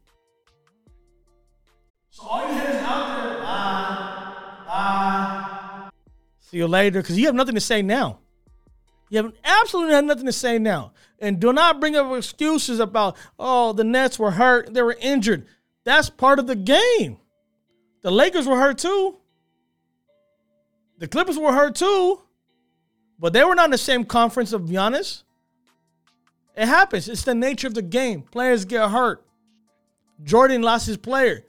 So 2.10 2.24
all 2.28 2.48
you 2.48 2.54
hear 2.54 2.70
is 2.70 2.76
out 2.76 3.24
there, 3.24 3.38
bye, 3.40 4.34
bye. 4.68 5.90
See 6.42 6.58
you 6.58 6.68
later, 6.68 7.02
because 7.02 7.18
you 7.18 7.26
have 7.26 7.36
nothing 7.36 7.56
to 7.56 7.62
say 7.62 7.82
now. 7.82 8.20
You 9.10 9.24
have 9.24 9.34
absolutely 9.44 10.02
nothing 10.02 10.26
to 10.26 10.32
say 10.32 10.60
now. 10.60 10.94
And 11.24 11.40
do 11.40 11.54
not 11.54 11.80
bring 11.80 11.96
up 11.96 12.14
excuses 12.18 12.82
about, 12.82 13.16
oh, 13.40 13.72
the 13.72 13.86
Nets 13.86 14.20
were 14.20 14.32
hurt, 14.32 14.74
they 14.74 14.82
were 14.82 14.98
injured. 15.00 15.48
That's 15.86 16.10
part 16.10 16.38
of 16.38 16.48
the 16.48 16.56
game. 16.56 17.16
The 18.02 18.12
Lakers 18.12 18.46
were 18.46 18.58
hurt 18.58 18.78
too. 18.78 19.20
The 20.98 21.08
Clippers 21.08 21.40
were 21.40 21.54
hurt 21.54 21.76
too. 21.76 22.22
But 23.18 23.32
they 23.32 23.42
were 23.46 23.56
not 23.56 23.66
in 23.66 23.72
the 23.72 23.78
same 23.78 24.04
conference 24.04 24.52
of 24.52 24.64
Giannis. 24.64 25.24
It 26.58 26.68
happens. 26.68 27.08
It's 27.08 27.24
the 27.24 27.34
nature 27.34 27.68
of 27.68 27.74
the 27.74 27.82
game. 27.82 28.24
Players 28.24 28.66
get 28.66 28.90
hurt. 28.90 29.26
Jordan 30.24 30.62
lost 30.62 30.88
his 30.88 30.98
player. 30.98 31.46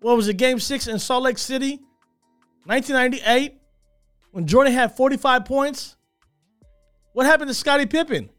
What 0.00 0.16
was 0.16 0.26
it, 0.26 0.36
game 0.36 0.58
six 0.58 0.88
in 0.88 0.98
Salt 0.98 1.22
Lake 1.22 1.38
City? 1.38 1.78
1998, 2.64 3.54
when 4.32 4.48
Jordan 4.48 4.72
had 4.72 4.96
45 4.96 5.44
points. 5.44 5.96
What 7.12 7.24
happened 7.24 7.50
to 7.50 7.54
Scottie 7.54 7.86
Pippen? 7.86 8.30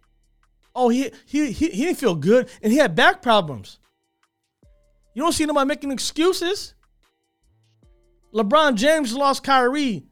Oh, 0.81 0.87
he, 0.87 1.11
he, 1.25 1.51
he, 1.51 1.69
he 1.71 1.85
didn't 1.85 1.97
feel 1.97 2.15
good 2.15 2.49
and 2.63 2.71
he 2.71 2.79
had 2.79 2.95
back 2.95 3.21
problems. 3.21 3.79
You 5.13 5.21
don't 5.21 5.33
see 5.33 5.45
nobody 5.45 5.67
making 5.67 5.91
excuses. 5.91 6.73
LeBron 8.33 8.75
James 8.75 9.13
lost 9.13 9.43
Kyrie 9.43 10.05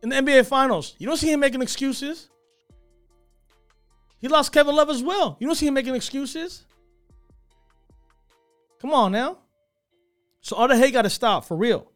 in 0.00 0.10
the 0.10 0.14
NBA 0.14 0.46
Finals. 0.46 0.94
You 0.98 1.08
don't 1.08 1.16
see 1.16 1.32
him 1.32 1.40
making 1.40 1.60
excuses. 1.60 2.30
He 4.20 4.28
lost 4.28 4.52
Kevin 4.52 4.76
Love 4.76 4.90
as 4.90 5.02
well. 5.02 5.36
You 5.40 5.48
don't 5.48 5.56
see 5.56 5.66
him 5.66 5.74
making 5.74 5.96
excuses. 5.96 6.64
Come 8.80 8.92
on 8.92 9.10
now. 9.10 9.38
So 10.40 10.54
all 10.54 10.68
the 10.68 10.76
hate 10.76 10.92
got 10.92 11.02
to 11.02 11.10
stop 11.10 11.46
for 11.46 11.56
real. 11.56 11.90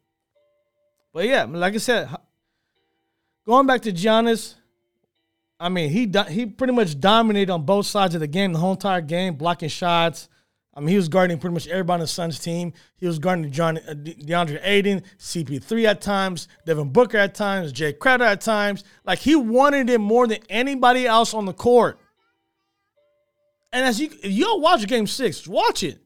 But 1.13 1.27
yeah, 1.27 1.45
like 1.45 1.75
I 1.75 1.79
said, 1.79 2.09
going 3.47 3.69
back 3.69 3.83
to 3.83 3.93
Giannis, 3.93 4.57
I 5.61 5.69
mean 5.69 5.91
he 5.91 6.11
he 6.31 6.47
pretty 6.47 6.73
much 6.73 6.99
dominated 6.99 7.53
on 7.53 7.67
both 7.67 7.85
sides 7.85 8.15
of 8.15 8.21
the 8.23 8.27
game 8.27 8.55
the 8.55 8.59
whole 8.59 8.73
entire 8.73 9.03
game, 9.03 9.35
blocking 9.35 9.69
shots. 9.69 10.31
I 10.75 10.81
mean 10.81 10.89
he 10.89 10.97
was 10.97 11.11
guarding 11.11 11.39
pretty 11.39 11.53
much 11.53 11.69
everybody 11.69 11.95
on 11.95 12.01
the 12.01 12.07
Suns 12.07 12.39
team. 12.39 12.73
He 12.97 13.07
was 13.07 13.19
guarding 13.19 13.53
John, 13.53 13.77
uh, 13.77 13.93
DeAndre 13.93 14.61
Ayton, 14.63 15.03
CP3 15.19 15.85
at 15.85 16.01
times, 16.01 16.49
Devin 16.65 16.89
Booker 16.89 17.19
at 17.19 17.35
times, 17.35 17.75
Jae 17.75 17.97
Crowder 17.97 18.25
at 18.25 18.41
times. 18.41 18.85
Like 19.05 19.19
he 19.19 19.37
wanted 19.37 19.91
it 19.91 19.99
more 19.99 20.27
than 20.27 20.39
anybody 20.49 21.07
else 21.07 21.35
on 21.35 21.45
the 21.45 21.53
court. 21.53 21.99
And 23.71 23.85
as 23.85 24.01
you 24.01 24.09
if 24.23 24.33
you 24.33 24.45
don't 24.45 24.63
watch 24.63 24.87
game 24.87 25.07
six, 25.07 25.47
watch 25.47 25.83
it. 25.83 25.99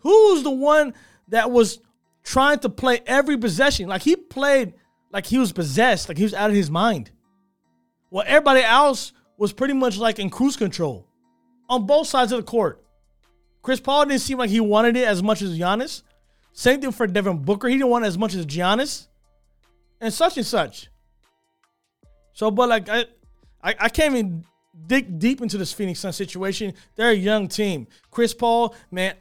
Who's 0.00 0.42
the 0.42 0.50
one 0.50 0.92
that 1.28 1.50
was 1.50 1.80
trying 2.24 2.58
to 2.58 2.68
play 2.68 3.00
every 3.06 3.38
possession? 3.38 3.88
Like 3.88 4.02
he 4.02 4.16
played 4.16 4.74
like 5.10 5.24
he 5.24 5.38
was 5.38 5.50
possessed, 5.50 6.10
like 6.10 6.18
he 6.18 6.24
was 6.24 6.34
out 6.34 6.50
of 6.50 6.56
his 6.56 6.70
mind. 6.70 7.10
Well, 8.10 8.24
everybody 8.26 8.62
else 8.62 9.12
was 9.36 9.52
pretty 9.52 9.74
much 9.74 9.98
like 9.98 10.18
in 10.18 10.30
cruise 10.30 10.56
control 10.56 11.06
on 11.68 11.86
both 11.86 12.06
sides 12.06 12.32
of 12.32 12.38
the 12.38 12.44
court. 12.44 12.84
Chris 13.62 13.80
Paul 13.80 14.06
didn't 14.06 14.20
seem 14.20 14.38
like 14.38 14.50
he 14.50 14.60
wanted 14.60 14.96
it 14.96 15.06
as 15.06 15.22
much 15.22 15.42
as 15.42 15.58
Giannis. 15.58 16.02
Same 16.52 16.80
thing 16.80 16.92
for 16.92 17.06
Devin 17.06 17.38
Booker. 17.38 17.68
He 17.68 17.74
didn't 17.74 17.90
want 17.90 18.04
it 18.04 18.08
as 18.08 18.18
much 18.18 18.34
as 18.34 18.46
Giannis. 18.46 19.06
And 20.00 20.12
such 20.12 20.36
and 20.36 20.46
such. 20.46 20.88
So, 22.32 22.50
but 22.50 22.68
like 22.68 22.88
I, 22.88 23.04
I, 23.62 23.74
I 23.78 23.88
can't 23.88 24.14
even 24.14 24.44
dig 24.86 25.18
deep 25.18 25.40
into 25.40 25.58
this 25.58 25.72
Phoenix 25.72 26.00
Sun 26.00 26.12
situation. 26.12 26.72
They're 26.96 27.10
a 27.10 27.14
young 27.14 27.48
team. 27.48 27.88
Chris 28.10 28.32
Paul, 28.32 28.74
man, 28.90 29.14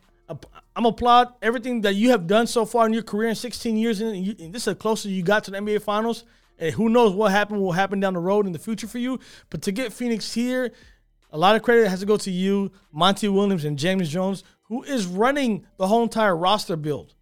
I'm 0.75 0.85
applaud 0.85 1.33
everything 1.41 1.81
that 1.81 1.95
you 1.95 2.11
have 2.11 2.27
done 2.27 2.45
so 2.47 2.65
far 2.65 2.85
in 2.85 2.93
your 2.93 3.03
career 3.03 3.29
in 3.29 3.35
16 3.35 3.75
years. 3.75 3.99
And, 4.01 4.25
you, 4.25 4.35
and 4.39 4.53
this 4.53 4.61
is 4.61 4.65
the 4.65 4.75
closest 4.75 5.07
you 5.07 5.23
got 5.23 5.43
to 5.45 5.51
the 5.51 5.57
NBA 5.57 5.81
Finals. 5.81 6.25
And 6.59 6.73
who 6.73 6.89
knows 6.89 7.13
what 7.13 7.31
happened 7.31 7.61
will 7.61 7.71
happen 7.71 7.99
down 7.99 8.13
the 8.13 8.19
road 8.19 8.45
in 8.45 8.51
the 8.51 8.59
future 8.59 8.87
for 8.87 8.97
you. 8.97 9.19
But 9.49 9.61
to 9.63 9.71
get 9.71 9.93
Phoenix 9.93 10.33
here, 10.33 10.71
a 11.31 11.37
lot 11.37 11.55
of 11.55 11.61
credit 11.61 11.87
has 11.87 11.99
to 11.99 12.05
go 12.05 12.17
to 12.17 12.31
you, 12.31 12.71
Monty 12.91 13.27
Williams, 13.27 13.65
and 13.65 13.77
James 13.77 14.09
Jones, 14.09 14.43
who 14.63 14.83
is 14.83 15.05
running 15.05 15.65
the 15.77 15.87
whole 15.87 16.03
entire 16.03 16.35
roster 16.35 16.75
build. 16.75 17.13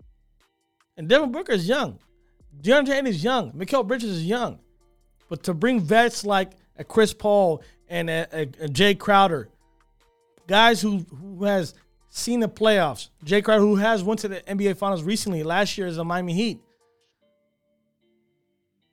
And 0.98 1.10
Devin 1.10 1.32
Booker 1.32 1.52
is 1.52 1.68
young. 1.68 2.00
DeAndre 2.62 2.94
Ayton 2.94 3.08
is 3.08 3.24
young. 3.24 3.52
Mikal 3.52 3.86
Bridges 3.86 4.10
is 4.10 4.26
young. 4.26 4.60
But 5.30 5.44
to 5.44 5.54
bring 5.54 5.82
vets 5.82 6.26
like 6.26 6.52
a 6.78 6.84
Chris 6.84 7.14
Paul 7.14 7.62
and 7.90 8.10
a, 8.10 8.28
a, 8.32 8.42
a 8.42 8.68
Jae 8.68 8.98
Crowder, 8.98 9.50
guys 10.48 10.82
who 10.82 11.00
who 11.00 11.44
has 11.44 11.74
seen 12.10 12.40
the 12.40 12.50
playoffs, 12.50 13.10
Jae 13.26 13.44
Crowder 13.44 13.62
who 13.62 13.76
has 13.76 14.04
went 14.04 14.20
to 14.22 14.28
the 14.28 14.42
NBA 14.42 14.78
Finals 14.78 15.04
recently 15.04 15.44
last 15.44 15.78
year 15.78 15.88
as 15.88 15.98
a 15.98 16.04
Miami 16.04 16.34
Heat. 16.34 16.62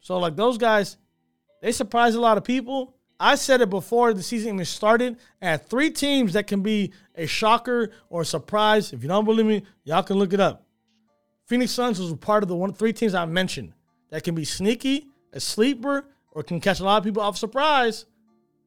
So 0.02 0.18
like 0.18 0.36
those 0.36 0.58
guys, 0.58 0.98
they 1.62 1.72
surprised 1.72 2.16
a 2.16 2.20
lot 2.20 2.36
of 2.36 2.44
people. 2.44 2.94
I 3.18 3.36
said 3.36 3.60
it 3.60 3.70
before 3.70 4.12
the 4.12 4.22
season 4.22 4.54
even 4.54 4.64
started. 4.64 5.16
I 5.40 5.46
had 5.46 5.66
three 5.66 5.90
teams 5.90 6.32
that 6.32 6.48
can 6.48 6.60
be 6.60 6.92
a 7.14 7.26
shocker 7.26 7.92
or 8.10 8.22
a 8.22 8.24
surprise. 8.24 8.92
If 8.92 9.02
you 9.02 9.08
don't 9.08 9.24
believe 9.24 9.46
me, 9.46 9.62
y'all 9.84 10.02
can 10.02 10.18
look 10.18 10.32
it 10.32 10.40
up. 10.40 10.66
Phoenix 11.46 11.70
Suns 11.70 12.00
was 12.00 12.12
part 12.14 12.42
of 12.42 12.48
the 12.48 12.56
one 12.56 12.72
three 12.72 12.92
teams 12.92 13.14
I 13.14 13.24
mentioned 13.26 13.72
that 14.10 14.24
can 14.24 14.34
be 14.34 14.44
sneaky, 14.44 15.06
a 15.32 15.38
sleeper, 15.38 16.04
or 16.32 16.42
can 16.42 16.60
catch 16.60 16.80
a 16.80 16.84
lot 16.84 16.98
of 16.98 17.04
people 17.04 17.22
off 17.22 17.38
surprise. 17.38 18.06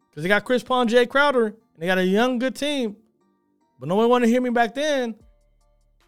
Because 0.10 0.24
they 0.24 0.30
got 0.30 0.46
Chris 0.46 0.64
Paul 0.64 0.82
and 0.82 0.90
Jae 0.90 1.10
Crowder, 1.10 1.48
and 1.48 1.56
they 1.78 1.86
got 1.86 1.98
a 1.98 2.06
young, 2.06 2.40
good 2.40 2.56
team. 2.56 2.96
But 3.78 3.90
no 3.90 3.96
one 3.96 4.08
wanted 4.08 4.28
to 4.28 4.32
hear 4.32 4.42
me 4.42 4.52
back 4.52 4.74
then. 4.74 5.16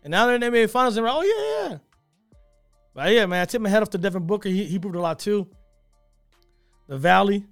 And 0.03 0.11
now 0.11 0.25
they're 0.25 0.35
in 0.35 0.41
the 0.41 0.47
NBA 0.47 0.69
Finals, 0.69 0.95
and 0.95 1.05
they're 1.05 1.13
like, 1.13 1.25
oh, 1.25 1.63
yeah, 1.67 1.69
yeah. 1.69 1.77
But 2.97 3.13
yeah, 3.13 3.27
man, 3.27 3.43
I 3.43 3.45
tip 3.45 3.61
my 3.61 3.69
head 3.69 3.83
off 3.83 3.91
to 3.91 3.99
Devin 3.99 4.25
Booker. 4.25 4.49
He, 4.49 4.63
he 4.63 4.79
proved 4.79 4.95
a 4.95 4.99
lot 4.99 5.19
too. 5.19 5.47
The 6.87 6.97
Valley, 6.97 7.45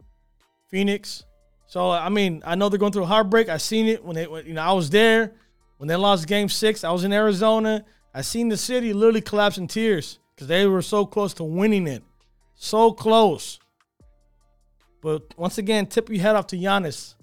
Phoenix. 0.71 1.23
So 1.67 1.91
I 1.91 2.10
mean, 2.10 2.41
I 2.43 2.55
know 2.55 2.67
they're 2.67 2.79
going 2.79 2.91
through 2.91 3.03
a 3.03 3.05
heartbreak. 3.05 3.47
I 3.47 3.58
seen 3.58 3.86
it 3.86 4.03
when 4.03 4.15
they, 4.15 4.25
when, 4.25 4.47
you 4.47 4.55
know, 4.55 4.63
I 4.63 4.71
was 4.71 4.89
there 4.89 5.34
when 5.77 5.88
they 5.88 5.95
lost 5.95 6.27
Game 6.27 6.49
Six. 6.49 6.84
I 6.84 6.91
was 6.91 7.03
in 7.03 7.13
Arizona. 7.13 7.86
I 8.12 8.21
seen 8.21 8.49
the 8.49 8.58
city 8.58 8.91
literally 8.91 9.21
collapse 9.21 9.60
in 9.60 9.67
tears 9.67 10.17
because 10.34 10.47
they 10.47 10.65
were 10.65 10.81
so 10.81 11.05
close 11.05 11.36
to 11.36 11.43
winning 11.43 11.86
it, 11.86 12.01
so 12.55 12.91
close. 12.91 13.60
But 14.99 15.38
once 15.38 15.60
again, 15.60 15.86
tip 15.86 16.10
your 16.10 16.23
head 16.23 16.36
off 16.36 16.47
to 16.47 16.55
Giannis. 16.55 17.13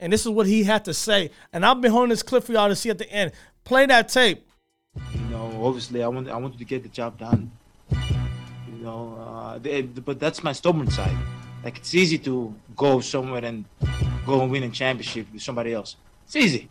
And 0.00 0.12
this 0.12 0.22
is 0.22 0.30
what 0.30 0.48
he 0.48 0.64
had 0.64 0.84
to 0.86 0.94
say. 0.94 1.30
And 1.52 1.64
I've 1.64 1.80
been 1.80 1.92
holding 1.92 2.10
this 2.10 2.24
clip 2.24 2.42
for 2.42 2.54
y'all 2.54 2.68
to 2.68 2.74
see 2.74 2.90
at 2.90 2.98
the 2.98 3.08
end. 3.08 3.30
Play 3.62 3.86
that 3.86 4.08
tape. 4.08 4.43
Know, 5.34 5.66
obviously, 5.66 6.02
I 6.02 6.08
want 6.08 6.28
I 6.28 6.36
wanted 6.36 6.58
to 6.58 6.64
get 6.64 6.82
the 6.84 6.88
job 6.88 7.18
done. 7.18 7.50
You 7.90 8.78
know, 8.86 9.18
uh, 9.18 9.58
they, 9.58 9.82
but 9.82 10.20
that's 10.20 10.44
my 10.44 10.52
stubborn 10.52 10.90
side. 10.90 11.16
Like 11.64 11.78
it's 11.78 11.94
easy 11.94 12.18
to 12.18 12.54
go 12.76 13.00
somewhere 13.00 13.44
and 13.44 13.64
go 14.24 14.42
and 14.42 14.50
win 14.50 14.62
a 14.62 14.70
championship 14.70 15.26
with 15.32 15.42
somebody 15.42 15.72
else. 15.72 15.96
It's 16.26 16.36
easy. 16.36 16.68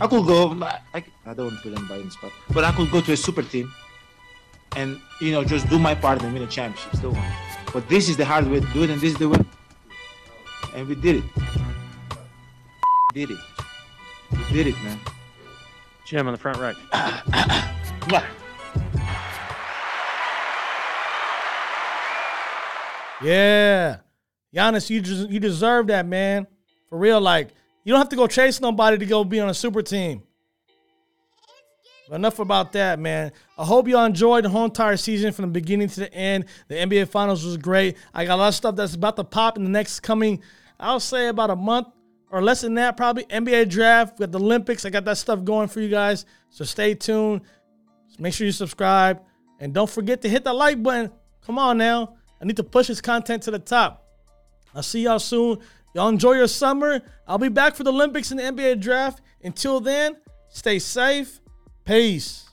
I 0.00 0.08
could 0.08 0.26
go. 0.26 0.58
I, 0.60 1.04
I 1.24 1.34
don't 1.34 1.46
want 1.46 1.62
to 1.62 1.62
put 1.62 1.78
anybody 1.78 2.00
in 2.00 2.06
the 2.06 2.12
spot, 2.12 2.32
but 2.50 2.64
I 2.64 2.72
could 2.72 2.90
go 2.90 3.00
to 3.00 3.12
a 3.12 3.16
super 3.16 3.42
team 3.42 3.72
and 4.76 5.00
you 5.20 5.30
know 5.30 5.44
just 5.44 5.68
do 5.68 5.78
my 5.78 5.94
part 5.94 6.20
and 6.22 6.32
win 6.32 6.42
a 6.42 6.46
championship. 6.46 6.96
Still. 6.96 7.16
But 7.72 7.88
this 7.88 8.08
is 8.08 8.16
the 8.16 8.24
hard 8.24 8.48
way 8.48 8.58
to 8.58 8.66
do 8.72 8.82
it, 8.82 8.90
and 8.90 9.00
this 9.00 9.12
is 9.12 9.18
the 9.18 9.28
way. 9.28 9.38
And 10.74 10.88
we 10.88 10.96
did 10.96 11.16
it. 11.16 11.24
did 13.14 13.30
it. 13.30 13.38
We 14.32 14.44
did 14.52 14.66
it, 14.68 14.74
man. 14.82 14.98
Jim 16.04 16.26
on 16.26 16.32
the 16.32 16.38
front 16.38 16.58
right. 16.58 17.66
Yeah. 23.22 23.98
Giannis, 24.54 24.90
you 24.90 25.00
just, 25.00 25.28
you 25.28 25.38
deserve 25.40 25.88
that, 25.88 26.06
man. 26.06 26.46
For 26.88 26.98
real, 26.98 27.20
like 27.20 27.50
you 27.84 27.92
don't 27.92 28.00
have 28.00 28.08
to 28.10 28.16
go 28.16 28.26
chase 28.26 28.60
nobody 28.60 28.98
to 28.98 29.06
go 29.06 29.24
be 29.24 29.40
on 29.40 29.48
a 29.48 29.54
super 29.54 29.82
team. 29.82 30.22
But 32.08 32.16
enough 32.16 32.40
about 32.40 32.72
that, 32.72 32.98
man. 32.98 33.30
I 33.56 33.64
hope 33.64 33.86
y'all 33.86 34.04
enjoyed 34.04 34.44
the 34.44 34.48
whole 34.48 34.64
entire 34.64 34.96
season 34.96 35.32
from 35.32 35.44
the 35.44 35.50
beginning 35.52 35.88
to 35.90 36.00
the 36.00 36.12
end. 36.12 36.46
The 36.66 36.74
NBA 36.74 37.08
Finals 37.08 37.44
was 37.44 37.56
great. 37.56 37.96
I 38.12 38.24
got 38.24 38.34
a 38.34 38.36
lot 38.36 38.48
of 38.48 38.54
stuff 38.56 38.74
that's 38.74 38.94
about 38.94 39.14
to 39.16 39.24
pop 39.24 39.56
in 39.56 39.62
the 39.62 39.70
next 39.70 40.00
coming, 40.00 40.42
I'll 40.80 40.98
say 40.98 41.28
about 41.28 41.50
a 41.50 41.56
month, 41.56 41.86
or 42.30 42.42
less 42.42 42.62
than 42.62 42.74
that, 42.74 42.96
probably 42.96 43.24
NBA 43.24 43.68
draft. 43.68 44.18
We 44.18 44.24
got 44.24 44.32
the 44.32 44.40
Olympics. 44.40 44.84
I 44.84 44.90
got 44.90 45.04
that 45.04 45.18
stuff 45.18 45.44
going 45.44 45.68
for 45.68 45.80
you 45.80 45.88
guys. 45.88 46.26
So 46.48 46.64
stay 46.64 46.94
tuned. 46.94 47.42
Make 48.18 48.34
sure 48.34 48.46
you 48.46 48.52
subscribe. 48.52 49.22
And 49.58 49.72
don't 49.72 49.88
forget 49.88 50.22
to 50.22 50.28
hit 50.28 50.44
the 50.44 50.52
like 50.52 50.82
button. 50.82 51.10
Come 51.44 51.58
on 51.58 51.78
now. 51.78 52.16
I 52.40 52.44
need 52.44 52.56
to 52.56 52.64
push 52.64 52.88
this 52.88 53.00
content 53.00 53.42
to 53.44 53.50
the 53.50 53.58
top. 53.58 54.06
I'll 54.74 54.82
see 54.82 55.02
y'all 55.02 55.18
soon. 55.18 55.58
Y'all 55.94 56.08
enjoy 56.08 56.32
your 56.32 56.48
summer. 56.48 57.00
I'll 57.26 57.38
be 57.38 57.48
back 57.48 57.74
for 57.74 57.84
the 57.84 57.92
Olympics 57.92 58.30
and 58.30 58.40
the 58.40 58.44
NBA 58.44 58.80
draft. 58.80 59.20
Until 59.42 59.80
then, 59.80 60.16
stay 60.48 60.78
safe. 60.78 61.40
Peace. 61.84 62.49